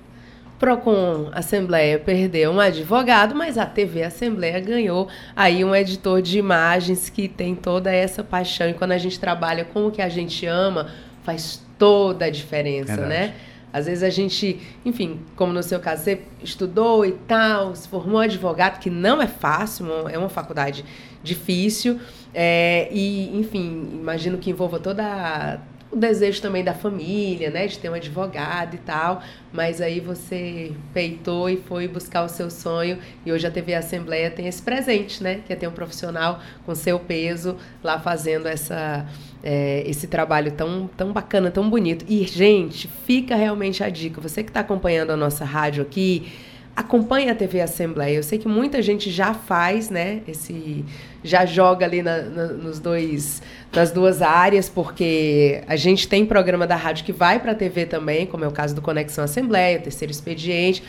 [0.60, 7.10] Procon Assembleia perdeu um advogado, mas a TV Assembleia ganhou aí um editor de imagens
[7.10, 8.70] que tem toda essa paixão.
[8.70, 10.92] E quando a gente trabalha com o que a gente ama,
[11.24, 13.10] faz toda a diferença, Verdade.
[13.10, 13.34] né?
[13.74, 18.20] Às vezes a gente, enfim, como no seu caso, você estudou e tal, se formou
[18.20, 20.86] advogado, que não é fácil, é uma faculdade
[21.24, 22.00] difícil.
[22.34, 25.60] É, e, enfim, imagino que envolva toda
[25.92, 29.22] o desejo também da família, né, de ter um advogado e tal,
[29.52, 34.32] mas aí você peitou e foi buscar o seu sonho e hoje a TV Assembleia
[34.32, 39.06] tem esse presente, né, que é ter um profissional com seu peso lá fazendo essa
[39.44, 42.06] é, esse trabalho tão, tão bacana, tão bonito.
[42.08, 44.22] E, gente, fica realmente a dica.
[44.22, 46.32] Você que está acompanhando a nossa rádio aqui,
[46.76, 48.16] acompanhe a TV Assembleia.
[48.16, 50.22] Eu sei que muita gente já faz, né?
[50.28, 50.86] Esse
[51.24, 53.42] já joga ali na, na, nos dois,
[53.72, 57.86] nas duas áreas, porque a gente tem programa da rádio que vai para a TV
[57.86, 60.84] também, como é o caso do Conexão Assembleia, Terceiro Expediente.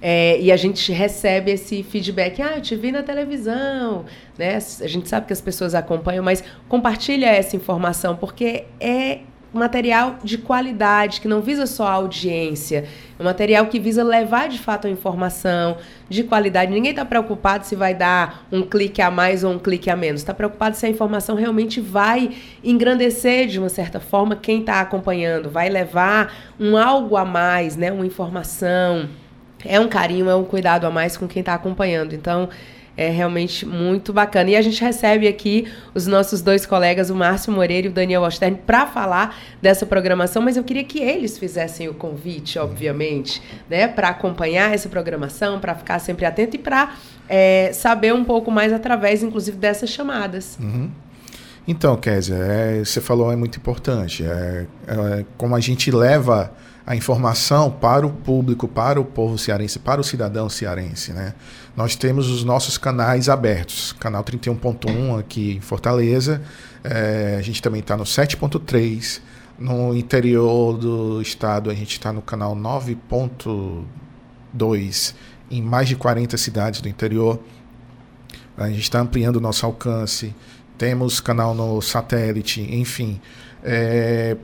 [0.00, 4.04] É, e a gente recebe esse feedback, ah, eu te vi na televisão,
[4.36, 4.56] né?
[4.56, 9.20] A gente sabe que as pessoas acompanham, mas compartilha essa informação, porque é
[9.52, 12.84] material de qualidade, que não visa só a audiência,
[13.18, 15.78] é um material que visa levar de fato a informação
[16.08, 16.70] de qualidade.
[16.70, 20.20] Ninguém está preocupado se vai dar um clique a mais ou um clique a menos.
[20.20, 25.48] Está preocupado se a informação realmente vai engrandecer de uma certa forma quem está acompanhando,
[25.48, 27.90] vai levar um algo a mais, né?
[27.90, 29.08] Uma informação.
[29.64, 32.14] É um carinho, é um cuidado a mais com quem está acompanhando.
[32.14, 32.48] Então,
[32.96, 34.50] é realmente muito bacana.
[34.50, 38.22] E a gente recebe aqui os nossos dois colegas, o Márcio Moreira e o Daniel
[38.22, 43.86] Ostern, para falar dessa programação, mas eu queria que eles fizessem o convite, obviamente, né,
[43.86, 46.94] para acompanhar essa programação, para ficar sempre atento e para
[47.28, 50.56] é, saber um pouco mais através, inclusive, dessas chamadas.
[50.60, 50.90] Uhum.
[51.68, 54.24] Então, Kézia, é, você falou é muito importante.
[54.24, 56.52] É, é, como a gente leva
[56.86, 61.34] a informação para o público, para o povo cearense, para o cidadão cearense, né?
[61.76, 66.40] Nós temos os nossos canais abertos, canal 31.1 aqui em Fortaleza,
[66.84, 69.20] é, a gente também está no 7.3,
[69.58, 75.14] no interior do estado a gente está no canal 9.2,
[75.50, 77.40] em mais de 40 cidades do interior.
[78.56, 80.32] A gente está ampliando o nosso alcance,
[80.78, 83.20] temos canal no satélite, enfim.
[83.62, 84.36] É,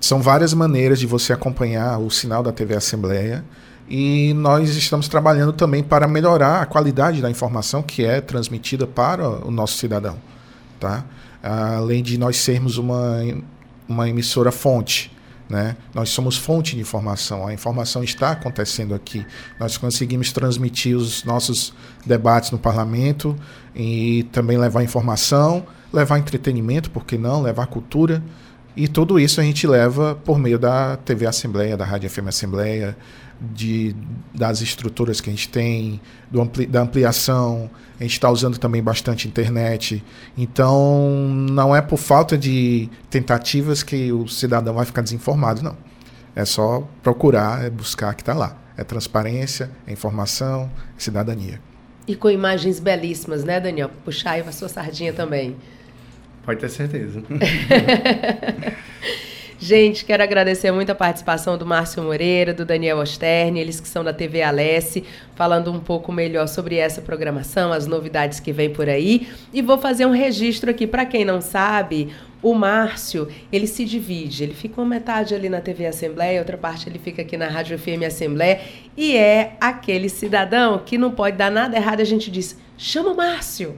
[0.00, 3.44] São várias maneiras de você acompanhar o sinal da TV Assembleia
[3.88, 9.28] e nós estamos trabalhando também para melhorar a qualidade da informação que é transmitida para
[9.28, 10.18] o nosso cidadão.
[10.78, 11.04] Tá?
[11.42, 13.18] Além de nós sermos uma,
[13.88, 15.10] uma emissora fonte.
[15.48, 15.74] Né?
[15.94, 19.26] Nós somos fonte de informação, a informação está acontecendo aqui.
[19.58, 21.72] Nós conseguimos transmitir os nossos
[22.04, 23.34] debates no parlamento
[23.74, 28.22] e também levar informação, levar entretenimento, por que não, levar cultura.
[28.78, 32.96] E tudo isso a gente leva por meio da TV Assembleia, da Rádio FM Assembleia,
[33.40, 33.92] de,
[34.32, 36.00] das estruturas que a gente tem,
[36.32, 37.68] ampli, da ampliação.
[37.98, 40.04] A gente está usando também bastante internet.
[40.36, 41.10] Então,
[41.50, 45.76] não é por falta de tentativas que o cidadão vai ficar desinformado, não.
[46.36, 48.56] É só procurar, é buscar que está lá.
[48.76, 51.60] É transparência, é informação, é cidadania.
[52.06, 53.90] E com imagens belíssimas, né, Daniel?
[54.04, 55.56] Puxar aí a sua sardinha também.
[56.48, 57.22] Pode ter certeza.
[59.60, 64.02] Gente, quero agradecer muito a participação do Márcio Moreira, do Daniel Osterne, eles que são
[64.02, 68.88] da TV Alesse, falando um pouco melhor sobre essa programação, as novidades que vem por
[68.88, 69.28] aí.
[69.52, 74.44] E vou fazer um registro aqui para quem não sabe, o Márcio, ele se divide,
[74.44, 77.78] ele fica uma metade ali na TV Assembleia, outra parte ele fica aqui na Rádio
[77.78, 78.58] FM Assembleia,
[78.96, 83.16] e é aquele cidadão que não pode dar nada errado, a gente diz: "Chama o
[83.18, 83.76] Márcio"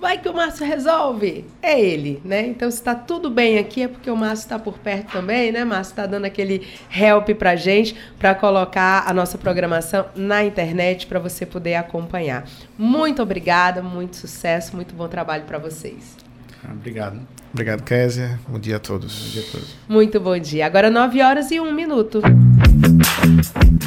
[0.00, 1.44] vai que o Márcio resolve.
[1.62, 2.46] É ele, né?
[2.46, 5.64] Então, se está tudo bem aqui, é porque o Márcio está por perto também, né?
[5.64, 11.18] Márcio está dando aquele help para gente, para colocar a nossa programação na internet para
[11.18, 12.44] você poder acompanhar.
[12.76, 16.16] Muito obrigada, muito sucesso, muito bom trabalho para vocês.
[16.64, 17.20] Ah, obrigado.
[17.52, 18.38] Obrigado, Kézia.
[18.46, 19.24] Bom dia a todos.
[19.24, 19.76] Bom dia a todos.
[19.88, 20.66] Muito bom dia.
[20.66, 22.20] Agora 9 horas e 1 minuto.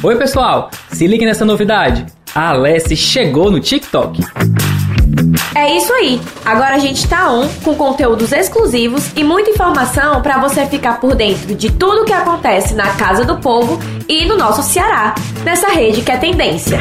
[0.02, 0.70] Oi, pessoal.
[0.90, 2.06] Se ligue nessa novidade.
[2.34, 4.20] A Alessi chegou no TikTok.
[5.54, 6.20] É isso aí.
[6.44, 11.14] Agora a gente tá on com conteúdos exclusivos e muita informação para você ficar por
[11.14, 15.14] dentro de tudo que acontece na Casa do Povo e no nosso Ceará,
[15.44, 16.80] nessa rede que é tendência.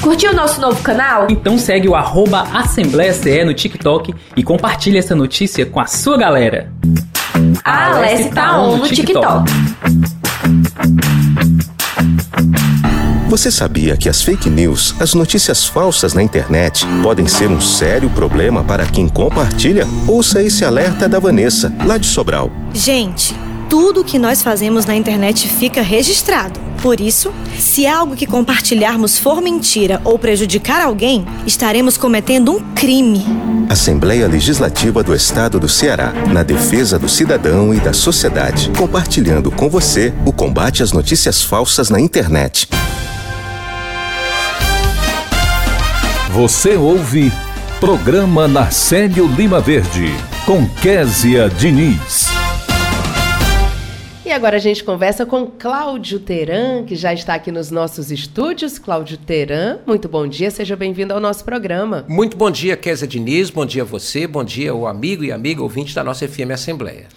[0.00, 1.26] Curtiu o nosso novo canal?
[1.28, 6.16] Então segue o arroba Assembleia CE no TikTok e compartilha essa notícia com a sua
[6.16, 6.72] galera.
[7.64, 9.44] A Alessi tá on no TikTok.
[13.28, 18.08] Você sabia que as fake news, as notícias falsas na internet, podem ser um sério
[18.08, 19.86] problema para quem compartilha?
[20.06, 22.50] Ouça esse alerta da Vanessa, lá de Sobral.
[22.72, 23.36] Gente,
[23.68, 26.58] tudo que nós fazemos na internet fica registrado.
[26.80, 33.26] Por isso, se algo que compartilharmos for mentira ou prejudicar alguém, estaremos cometendo um crime.
[33.68, 39.68] Assembleia Legislativa do Estado do Ceará, na defesa do cidadão e da sociedade, compartilhando com
[39.68, 42.66] você o combate às notícias falsas na internet.
[46.38, 47.32] Você ouve
[47.80, 50.06] Programa Narcélio Lima Verde,
[50.46, 52.28] com Késia Diniz.
[54.24, 58.78] E agora a gente conversa com Cláudio Teran, que já está aqui nos nossos estúdios.
[58.78, 62.04] Cláudio Teran, muito bom dia, seja bem-vindo ao nosso programa.
[62.06, 65.60] Muito bom dia, Késia Diniz, bom dia a você, bom dia o amigo e amiga
[65.60, 67.08] ouvinte da nossa FM Assembleia.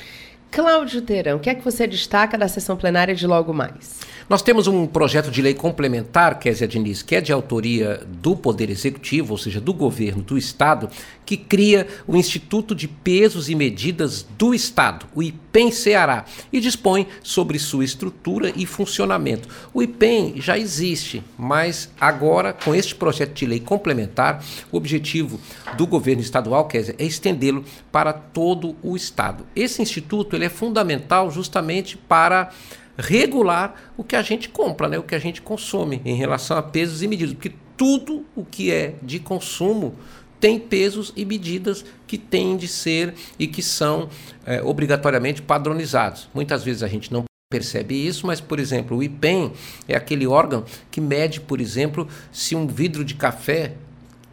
[0.52, 4.02] Cláudio Teran, o que é que você destaca da sessão plenária de logo mais?
[4.30, 8.70] Nós temos um projeto de lei complementar, Kézia Diniz, que é de autoria do Poder
[8.70, 10.89] Executivo, ou seja, do governo do Estado,
[11.26, 17.08] que cria o Instituto de Pesos e Medidas do Estado, o IPEM Ceará, e dispõe
[17.24, 19.47] sobre sua estrutura e funcionamento.
[19.74, 25.39] O IPEM já existe, mas agora, com este projeto de lei complementar, o objetivo
[25.78, 29.45] do governo estadual, Kézia, é estendê-lo para todo o Estado.
[29.56, 32.51] Esse instituto ele é fundamental justamente para
[32.97, 34.97] regular o que a gente compra, né?
[34.97, 38.71] o que a gente consome em relação a pesos e medidas, porque tudo o que
[38.71, 39.95] é de consumo
[40.39, 44.09] tem pesos e medidas que têm de ser e que são
[44.45, 46.27] é, obrigatoriamente padronizados.
[46.33, 49.53] Muitas vezes a gente não percebe isso, mas, por exemplo, o IPEM
[49.87, 53.75] é aquele órgão que mede, por exemplo, se um vidro de café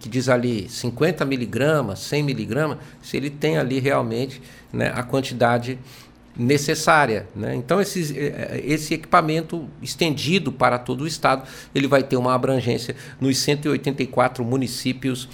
[0.00, 4.40] que diz ali 50 miligramas, 100 miligramas, se ele tem ali realmente
[4.72, 5.78] né, a quantidade
[6.36, 7.26] necessária.
[7.34, 7.56] Né?
[7.56, 11.42] Então, esse, eh, esse equipamento estendido para todo o estado,
[11.74, 15.28] ele vai ter uma abrangência nos 184 municípios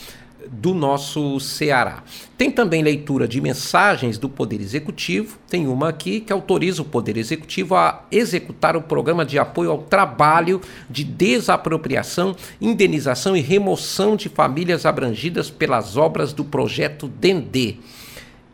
[0.51, 2.03] do nosso Ceará.
[2.37, 5.39] Tem também leitura de mensagens do Poder Executivo.
[5.49, 9.79] Tem uma aqui que autoriza o Poder Executivo a executar o programa de apoio ao
[9.79, 17.77] trabalho de desapropriação, indenização e remoção de famílias abrangidas pelas obras do projeto Dendê.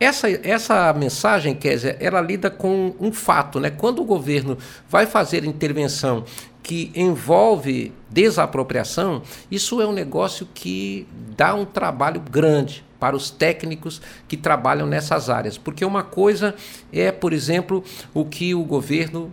[0.01, 3.69] Essa, essa mensagem, Kézia, ela lida com um fato, né?
[3.69, 4.57] Quando o governo
[4.89, 6.25] vai fazer intervenção
[6.63, 9.21] que envolve desapropriação,
[9.51, 15.29] isso é um negócio que dá um trabalho grande para os técnicos que trabalham nessas
[15.29, 15.59] áreas.
[15.59, 16.55] Porque uma coisa
[16.91, 17.85] é, por exemplo,
[18.15, 19.31] o que o governo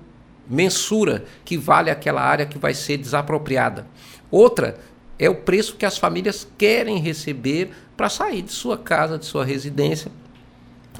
[0.49, 3.87] mensura que vale aquela área que vai ser desapropriada.
[4.29, 4.77] Outra
[5.17, 9.45] é o preço que as famílias querem receber para sair de sua casa, de sua
[9.45, 10.11] residência,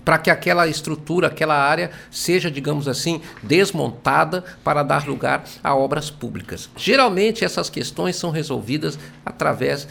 [0.07, 6.09] para que aquela estrutura, aquela área seja, digamos assim, desmontada para dar lugar a obras
[6.09, 6.69] públicas.
[6.77, 9.85] Geralmente essas questões são resolvidas através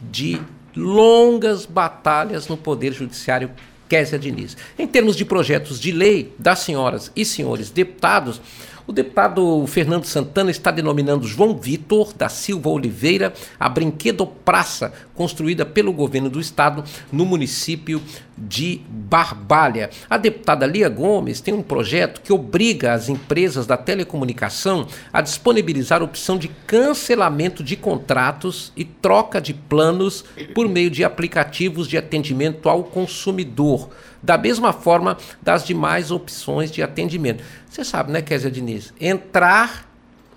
[0.00, 0.40] de
[0.74, 3.50] longas batalhas no Poder Judiciário
[3.86, 4.56] Késia Diniz.
[4.78, 8.40] Em termos de projetos de lei das senhoras e senhores deputados,
[8.88, 15.66] o deputado Fernando Santana está denominando João Vitor da Silva Oliveira a Brinquedo Praça, construída
[15.66, 18.00] pelo governo do estado no município
[18.40, 19.90] de Barbalha.
[20.08, 26.00] A deputada Lia Gomes tem um projeto que obriga as empresas da telecomunicação a disponibilizar
[26.00, 30.24] a opção de cancelamento de contratos e troca de planos
[30.54, 33.90] por meio de aplicativos de atendimento ao consumidor
[34.22, 37.42] da mesma forma das demais opções de atendimento.
[37.68, 38.92] Você sabe, né, Kézia Diniz?
[39.00, 39.88] Entrar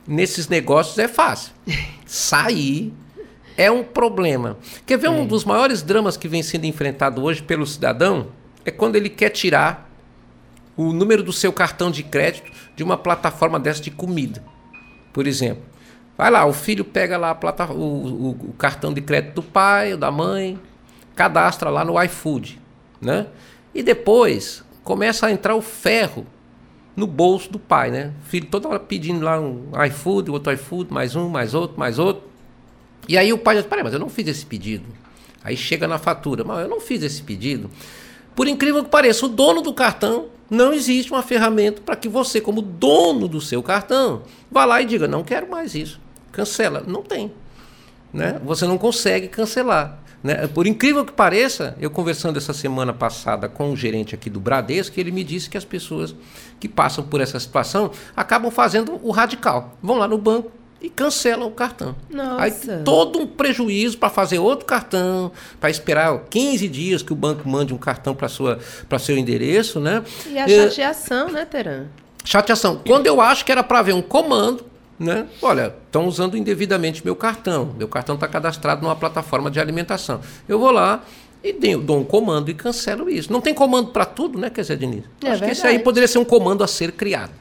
[0.08, 1.54] nesses negócios é fácil.
[2.06, 2.94] Sair
[3.62, 4.58] é um problema.
[4.86, 8.28] Quer ver um dos maiores dramas que vem sendo enfrentado hoje pelo cidadão?
[8.66, 9.90] É quando ele quer tirar
[10.76, 14.44] o número do seu cartão de crédito de uma plataforma dessa de comida.
[15.14, 15.64] Por exemplo,
[16.18, 17.38] vai lá, o filho pega lá
[17.70, 20.60] o, o, o cartão de crédito do pai ou da mãe,
[21.16, 22.60] cadastra lá no iFood,
[23.00, 23.28] né?
[23.76, 26.26] E depois começa a entrar o ferro
[26.96, 28.14] no bolso do pai, né?
[28.26, 32.00] O filho toda hora pedindo lá um iFood, outro iFood, mais um, mais outro, mais
[32.00, 32.31] outro.
[33.12, 34.86] E aí o pai diz: Peraí, mas eu não fiz esse pedido.
[35.44, 37.70] Aí chega na fatura: Mas eu não fiz esse pedido.
[38.34, 42.40] Por incrível que pareça, o dono do cartão não existe uma ferramenta para que você,
[42.40, 46.00] como dono do seu cartão, vá lá e diga: Não quero mais isso.
[46.32, 46.86] Cancela.
[46.88, 47.34] Não tem.
[48.14, 48.40] Né?
[48.46, 50.00] Você não consegue cancelar.
[50.24, 50.48] Né?
[50.48, 54.98] Por incrível que pareça, eu conversando essa semana passada com o gerente aqui do Bradesco,
[54.98, 56.16] ele me disse que as pessoas
[56.62, 59.78] que passam por essa situação acabam fazendo o radical.
[59.84, 61.96] Vão lá no banco e cancelam o cartão.
[62.10, 62.42] Nossa.
[62.44, 62.52] Aí
[62.84, 67.74] todo um prejuízo para fazer outro cartão, para esperar 15 dias que o banco mande
[67.74, 70.04] um cartão para seu endereço, né?
[70.28, 71.86] E a chateação, é, né, Teran?
[72.26, 72.82] Chateação.
[72.86, 74.66] Quando eu acho que era para ver um comando,
[75.00, 75.28] né?
[75.42, 77.74] Olha, estão usando indevidamente meu cartão.
[77.78, 80.22] Meu cartão está cadastrado numa plataforma de alimentação.
[80.48, 81.04] Eu vou lá
[81.44, 83.32] e dou um comando e cancelo isso.
[83.32, 85.00] Não tem comando para tudo, né, quer dizer, Denise?
[85.00, 85.46] É Acho verdade.
[85.46, 87.32] que esse aí poderia ser um comando a ser criado.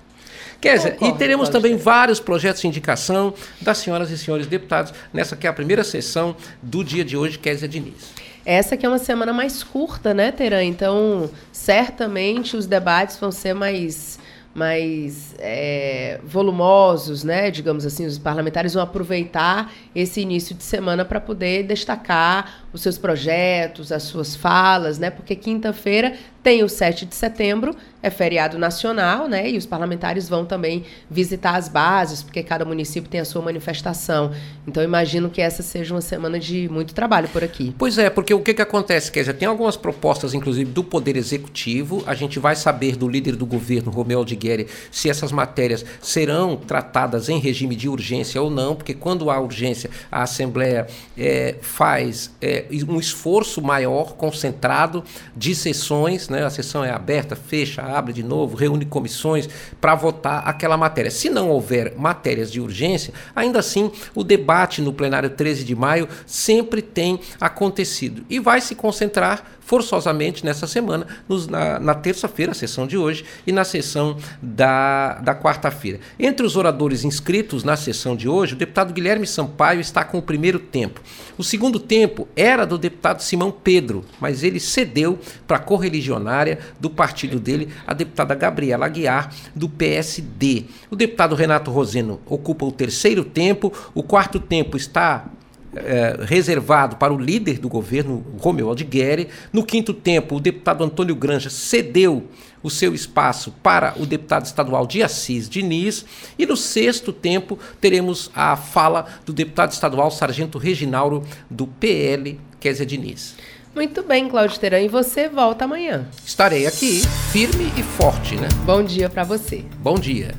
[0.60, 1.82] Quer dizer, e teremos também ser.
[1.82, 6.36] vários projetos de indicação das senhoras e senhores deputados nessa que é a primeira sessão
[6.62, 8.12] do dia de hoje, Kézia Diniz.
[8.44, 10.64] Essa que é uma semana mais curta, né, Teran?
[10.64, 14.18] Então, certamente os debates vão ser mais
[14.52, 17.50] mais é, volumosos, né?
[17.50, 22.98] Digamos assim, os parlamentares vão aproveitar esse início de semana para poder destacar os seus
[22.98, 25.08] projetos, as suas falas, né?
[25.08, 29.50] Porque quinta-feira tem o 7 de setembro, é feriado nacional, né?
[29.50, 34.32] E os parlamentares vão também visitar as bases, porque cada município tem a sua manifestação.
[34.66, 37.74] Então, imagino que essa seja uma semana de muito trabalho por aqui.
[37.76, 39.34] Pois é, porque o que, que acontece, Kézia?
[39.34, 42.02] Tem algumas propostas, inclusive, do Poder Executivo.
[42.06, 47.28] A gente vai saber do líder do governo, Romeu Aldigueri, se essas matérias serão tratadas
[47.28, 50.86] em regime de urgência ou não, porque quando há urgência, a Assembleia
[51.18, 55.04] é, faz é, um esforço maior, concentrado,
[55.36, 56.44] de sessões né?
[56.44, 59.48] A sessão é aberta, fecha, abre de novo, reúne comissões
[59.80, 61.10] para votar aquela matéria.
[61.10, 66.08] Se não houver matérias de urgência, ainda assim o debate no plenário 13 de maio
[66.24, 72.54] sempre tem acontecido e vai se concentrar forçosamente nessa semana, nos, na, na terça-feira, a
[72.56, 76.00] sessão de hoje, e na sessão da, da quarta-feira.
[76.18, 80.22] Entre os oradores inscritos na sessão de hoje, o deputado Guilherme Sampaio está com o
[80.22, 81.00] primeiro tempo.
[81.38, 86.90] O segundo tempo era do deputado Simão Pedro, mas ele cedeu para a correligionária do
[86.90, 90.64] partido dele, a deputada Gabriela Aguiar, do PSD.
[90.90, 95.30] O deputado Renato Roseno ocupa o terceiro tempo, o quarto tempo está
[95.74, 99.28] é, reservado para o líder do governo, Romeu Aldigueri.
[99.52, 102.28] No quinto tempo, o deputado Antônio Granja cedeu
[102.62, 106.04] o seu espaço para o deputado estadual de Assis Diniz.
[106.38, 112.84] E no sexto tempo, teremos a fala do deputado estadual Sargento Reginaldo, do PL, Kézia
[112.84, 113.36] Diniz.
[113.74, 114.80] Muito bem, Cláudio Teran.
[114.80, 116.08] E você volta amanhã.
[116.26, 117.02] Estarei aqui,
[117.32, 118.48] firme e forte, né?
[118.66, 119.64] Bom dia para você.
[119.80, 120.34] Bom dia.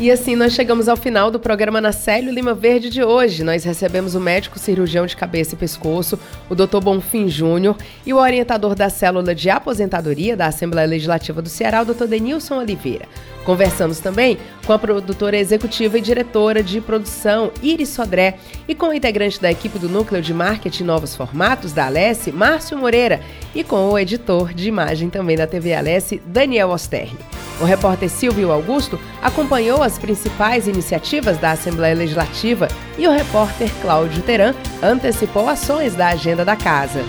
[0.00, 3.44] E assim nós chegamos ao final do programa Nacélio Lima Verde de hoje.
[3.44, 6.18] Nós recebemos o médico cirurgião de cabeça e pescoço,
[6.50, 6.80] o Dr.
[6.82, 11.84] Bonfim Júnior, e o orientador da célula de aposentadoria da Assembleia Legislativa do Ceará, o
[11.84, 12.06] Dr.
[12.06, 13.06] Denilson Oliveira.
[13.44, 18.94] Conversamos também com a produtora executiva e diretora de produção, Iris Sodré, e com o
[18.94, 23.20] integrante da equipe do Núcleo de Marketing Novos Formatos da Alesse, Márcio Moreira,
[23.54, 27.18] e com o editor de imagem também da TV Alesse, Daniel Osterni.
[27.60, 32.66] O repórter Silvio Augusto acompanhou as principais iniciativas da Assembleia Legislativa
[32.98, 37.00] e o repórter Cláudio Teran antecipou ações da agenda da casa.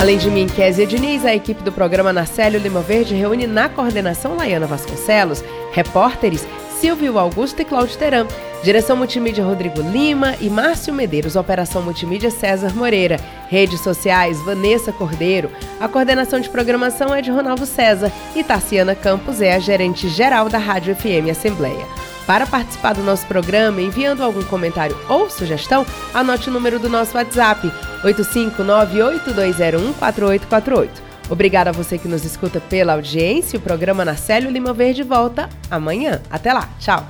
[0.00, 4.36] Além de mim, Kézia Diniz, a equipe do programa Narcélio Lima Verde reúne na coordenação
[4.36, 5.42] Laiana Vasconcelos,
[5.72, 6.46] repórteres
[6.80, 8.24] Silvio Augusto e Cláudio Teran.
[8.62, 13.18] Direção Multimídia Rodrigo Lima e Márcio Medeiros, Operação Multimídia César Moreira.
[13.48, 15.50] Redes sociais Vanessa Cordeiro.
[15.80, 20.48] A coordenação de programação é de Ronaldo César e Tarciana Campos é a gerente geral
[20.48, 21.84] da Rádio FM Assembleia.
[22.28, 27.16] Para participar do nosso programa, enviando algum comentário ou sugestão, anote o número do nosso
[27.16, 27.72] WhatsApp,
[28.04, 30.90] 85982014848.
[31.30, 33.58] Obrigada a você que nos escuta pela audiência.
[33.58, 36.20] O programa Narcélio Lima Verde volta amanhã.
[36.30, 36.68] Até lá.
[36.78, 37.06] Tchau.